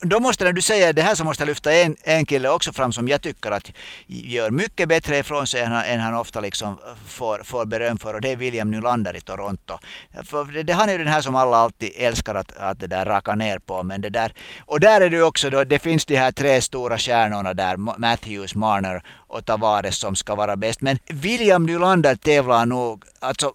Då 0.00 0.20
måste, 0.20 0.44
när 0.44 0.52
du 0.52 0.62
säger 0.62 0.92
det 0.92 1.02
här 1.02 1.14
så 1.14 1.24
måste 1.24 1.42
jag 1.42 1.48
lyfta 1.48 1.72
en, 1.72 1.96
en 2.02 2.26
kille 2.26 2.48
också 2.48 2.72
fram 2.72 2.92
som 2.92 3.08
jag 3.08 3.22
tycker 3.22 3.50
att 3.50 3.72
gör 4.06 4.50
mycket 4.50 4.88
bättre 4.88 5.18
ifrån 5.18 5.46
sig 5.46 5.60
än 5.60 5.72
han, 5.72 5.84
än 5.84 6.00
han 6.00 6.14
ofta 6.14 6.40
liksom 6.40 6.78
får, 7.06 7.42
får 7.44 7.64
beröm 7.64 7.98
för 7.98 8.14
och 8.14 8.20
det 8.20 8.32
är 8.32 8.36
William 8.36 8.70
Nylander 8.70 9.16
i 9.16 9.20
Toronto. 9.20 9.78
För 10.24 10.44
det, 10.44 10.62
det, 10.62 10.72
han 10.72 10.88
är 10.88 10.92
ju 10.92 10.98
den 10.98 11.06
här 11.06 11.20
som 11.20 11.34
alla 11.34 11.56
alltid 11.56 11.92
älskar 11.96 12.34
att, 12.34 12.56
att 12.56 12.80
det 12.80 12.86
där 12.86 13.04
raka 13.04 13.34
ner 13.34 13.58
på. 13.58 13.82
Men 13.82 14.00
det 14.00 14.10
där, 14.10 14.32
och 14.60 14.80
där 14.80 15.00
är 15.00 15.10
det 15.10 15.22
också 15.22 15.50
då, 15.50 15.64
det 15.64 15.78
finns 15.78 16.04
de 16.04 16.16
här 16.16 16.32
tre 16.32 16.62
stora 16.62 16.98
stjärnorna 16.98 17.54
där, 17.54 17.76
Matthews, 17.76 18.54
Marner 18.54 19.02
och 19.28 19.44
Tavares 19.44 19.98
som 19.98 20.16
ska 20.16 20.34
vara 20.34 20.56
bäst. 20.56 20.80
Men 20.80 20.98
William 21.06 21.66
Nylander 21.66 22.16
tävlar 22.16 22.66
nog, 22.66 23.04
alltså 23.18 23.52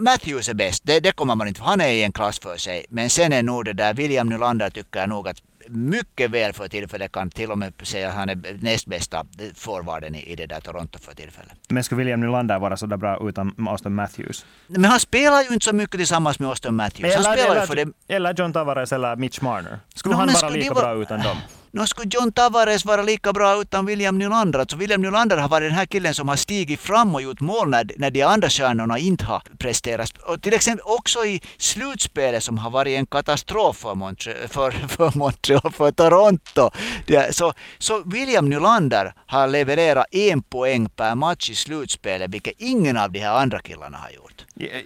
Matthews 0.00 0.48
är 0.48 0.54
bäst, 0.54 0.82
det, 0.86 1.00
det 1.00 1.12
kommer 1.12 1.34
man 1.34 1.48
inte 1.48 1.62
Han 1.62 1.80
är 1.80 1.88
i 1.88 2.02
en 2.02 2.12
klass 2.12 2.38
för 2.38 2.56
sig. 2.56 2.86
Men 2.88 3.10
sen 3.10 3.32
är 3.32 3.42
nog 3.42 3.64
det 3.64 3.72
där, 3.72 3.94
William 3.94 4.28
Nylander 4.28 4.70
tycker 4.70 5.00
jag 5.00 5.08
nog 5.08 5.28
att 5.28 5.42
mycket 5.70 6.30
väl 6.30 6.52
för 6.52 6.68
tillfället. 6.68 7.12
Kan 7.12 7.30
till 7.30 7.50
och 7.50 7.58
med 7.58 7.72
säga 7.82 8.08
att 8.08 8.14
han 8.14 8.28
är 8.28 8.58
näst 8.60 8.86
bästa 8.86 9.26
forwarden 9.54 10.14
i, 10.14 10.32
i 10.32 10.36
det 10.36 10.46
där 10.46 10.60
Toronto 10.60 10.98
för 10.98 11.14
tillfället. 11.14 11.52
Men 11.68 11.84
skulle 11.84 11.98
William 11.98 12.20
Nylander 12.20 12.58
vara 12.58 12.76
så 12.76 12.86
där 12.86 12.96
bra 12.96 13.28
utan 13.28 13.54
Austin 13.68 13.94
Matthews? 13.94 14.46
Men 14.66 14.84
han 14.84 15.00
spelar 15.00 15.42
ju 15.42 15.48
inte 15.48 15.64
så 15.64 15.74
mycket 15.74 15.96
tillsammans 15.96 16.38
med 16.38 16.48
Austin 16.48 16.74
Matthews. 16.74 17.14
Eller, 17.14 17.28
han 17.28 17.38
spelar 17.38 17.56
eller, 17.56 17.66
för 17.66 17.76
det... 17.76 17.92
eller 18.08 18.34
John 18.34 18.52
Tavares 18.52 18.92
eller 18.92 19.16
Mitch 19.16 19.40
Marner. 19.40 19.80
Skulle 19.94 20.14
no, 20.14 20.18
han 20.18 20.28
vara 20.28 20.48
lika 20.48 20.74
var... 20.74 20.82
bra 20.82 21.02
utan 21.02 21.20
dem? 21.20 21.36
Nå 21.70 21.86
skulle 21.86 22.10
John 22.12 22.32
Tavares 22.32 22.84
vara 22.84 23.02
lika 23.02 23.32
bra 23.32 23.60
utan 23.60 23.86
William 23.86 24.18
Nylander. 24.18 24.58
Alltså 24.58 24.76
William 24.76 25.02
Nylander 25.02 25.36
har 25.36 25.48
varit 25.48 25.70
den 25.70 25.78
här 25.78 25.86
killen 25.86 26.14
som 26.14 26.28
har 26.28 26.36
stigit 26.36 26.80
fram 26.80 27.14
och 27.14 27.22
gjort 27.22 27.40
mål 27.40 27.68
när, 27.68 27.90
när 27.96 28.10
de 28.10 28.22
andra 28.22 28.48
stjärnorna 28.48 28.98
inte 28.98 29.24
har 29.24 29.42
presterat. 29.58 30.18
Och 30.18 30.42
till 30.42 30.54
exempel 30.54 30.86
också 30.86 31.24
i 31.24 31.40
slutspelet 31.58 32.44
som 32.44 32.58
har 32.58 32.70
varit 32.70 32.98
en 32.98 33.06
katastrof 33.06 33.76
för, 33.76 33.94
Montre, 33.94 34.34
för, 34.48 34.70
för 34.70 35.18
Montreal, 35.18 35.72
för 35.72 35.90
Toronto. 35.90 36.70
Det, 37.06 37.34
så, 37.36 37.52
så 37.78 38.02
William 38.06 38.48
Nylander 38.48 39.12
har 39.26 39.48
levererat 39.48 40.06
en 40.10 40.42
poäng 40.42 40.88
per 40.88 41.14
match 41.14 41.50
i 41.50 41.54
slutspelet, 41.54 42.30
vilket 42.30 42.54
ingen 42.58 42.96
av 42.96 43.12
de 43.12 43.18
här 43.18 43.34
andra 43.34 43.60
killarna 43.60 43.98
har 43.98 44.10
gjort. 44.10 44.27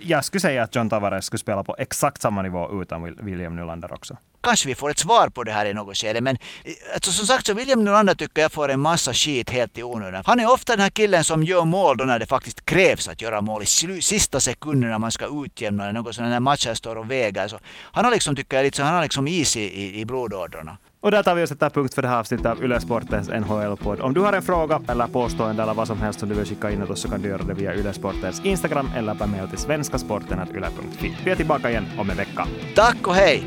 Jag 0.02 0.24
skulle 0.24 0.40
säga 0.40 0.62
att 0.62 0.74
John 0.74 0.90
Tavares 0.90 1.24
skulle 1.24 1.38
spela 1.38 1.64
på 1.64 1.76
exakt 1.78 2.22
samma 2.22 2.42
nivå 2.42 2.82
utan 2.82 3.14
William 3.24 3.56
Nylander 3.56 3.92
också. 3.92 4.16
Kanske 4.40 4.68
vi 4.68 4.74
får 4.74 4.90
ett 4.90 4.98
svar 4.98 5.28
på 5.28 5.44
det 5.44 5.52
här 5.52 5.66
i 5.66 5.74
något 5.74 5.96
skede. 5.96 6.20
Men 6.20 6.36
eh, 6.64 6.72
alltså, 6.94 7.12
som 7.12 7.26
sagt 7.26 7.46
så 7.46 7.54
William 7.54 7.84
Nylander 7.84 8.14
tycker 8.14 8.42
jag 8.42 8.52
får 8.52 8.68
en 8.68 8.80
massa 8.80 9.12
skit 9.14 9.50
helt 9.50 9.78
i 9.78 9.82
onödan. 9.82 10.22
Han 10.26 10.40
är 10.40 10.52
ofta 10.52 10.72
den 10.72 10.82
här 10.82 10.90
killen 10.90 11.24
som 11.24 11.42
gör 11.42 11.64
mål 11.64 11.96
då 11.96 12.04
när 12.04 12.18
det 12.18 12.26
faktiskt 12.26 12.64
krävs 12.64 13.08
att 13.08 13.22
göra 13.22 13.40
mål. 13.40 13.62
I 13.62 13.66
sista 14.02 14.40
sekunden 14.40 14.90
när 14.90 14.98
man 14.98 15.12
ska 15.12 15.44
utjämna 15.44 15.82
eller 15.82 15.92
något 15.92 16.14
sånt 16.14 16.28
när 16.28 16.40
matchen 16.40 16.76
står 16.76 16.96
och 16.96 17.10
väger. 17.10 17.48
Så 17.48 17.58
han 17.92 18.04
har 18.04 18.12
liksom, 18.12 18.36
tycker 18.36 18.56
jag, 18.56 18.64
lite, 18.64 18.82
han 18.82 18.94
har 18.94 19.02
liksom 19.02 19.28
is 19.28 19.56
i, 19.56 19.60
i, 19.60 20.00
i 20.00 20.04
blodådrorna. 20.04 20.76
Och 21.02 21.10
där 21.10 21.22
tar 21.22 21.34
vi 21.34 21.44
och 21.44 21.48
sätter 21.48 21.70
punkt 21.70 21.94
för 21.94 22.02
det 22.02 22.08
här 22.08 22.18
avsnittet 22.18 22.46
av 22.46 22.64
Yle 22.64 22.80
Sportens 22.80 23.28
NHL-podd. 23.28 24.00
Om 24.00 24.14
du 24.14 24.20
har 24.20 24.32
en 24.32 24.42
fråga 24.42 24.80
eller 24.88 25.06
påstående 25.06 25.62
eller 25.62 25.74
vad 25.74 25.86
som 25.86 26.00
helst 26.00 26.20
som 26.20 26.28
du 26.28 26.34
vill 26.34 26.44
skicka 26.44 26.70
in 26.70 26.82
oss 26.82 27.00
så 27.00 27.08
kan 27.08 27.22
du 27.22 27.28
göra 27.28 27.42
det 27.42 27.54
via 27.54 27.74
Yle 27.74 27.92
Sportens 27.92 28.40
Instagram 28.44 28.90
eller 28.96 29.14
på 29.14 29.26
mejl 29.26 29.48
till 29.48 29.58
svenskasporten.yle.fi. 29.58 31.16
Vi 31.24 31.30
är 31.30 31.36
tillbaka 31.36 31.70
igen 31.70 31.86
om 31.98 32.10
en 32.10 32.16
vecka. 32.16 32.46
Tack 32.74 33.06
och 33.06 33.14
hej! 33.14 33.44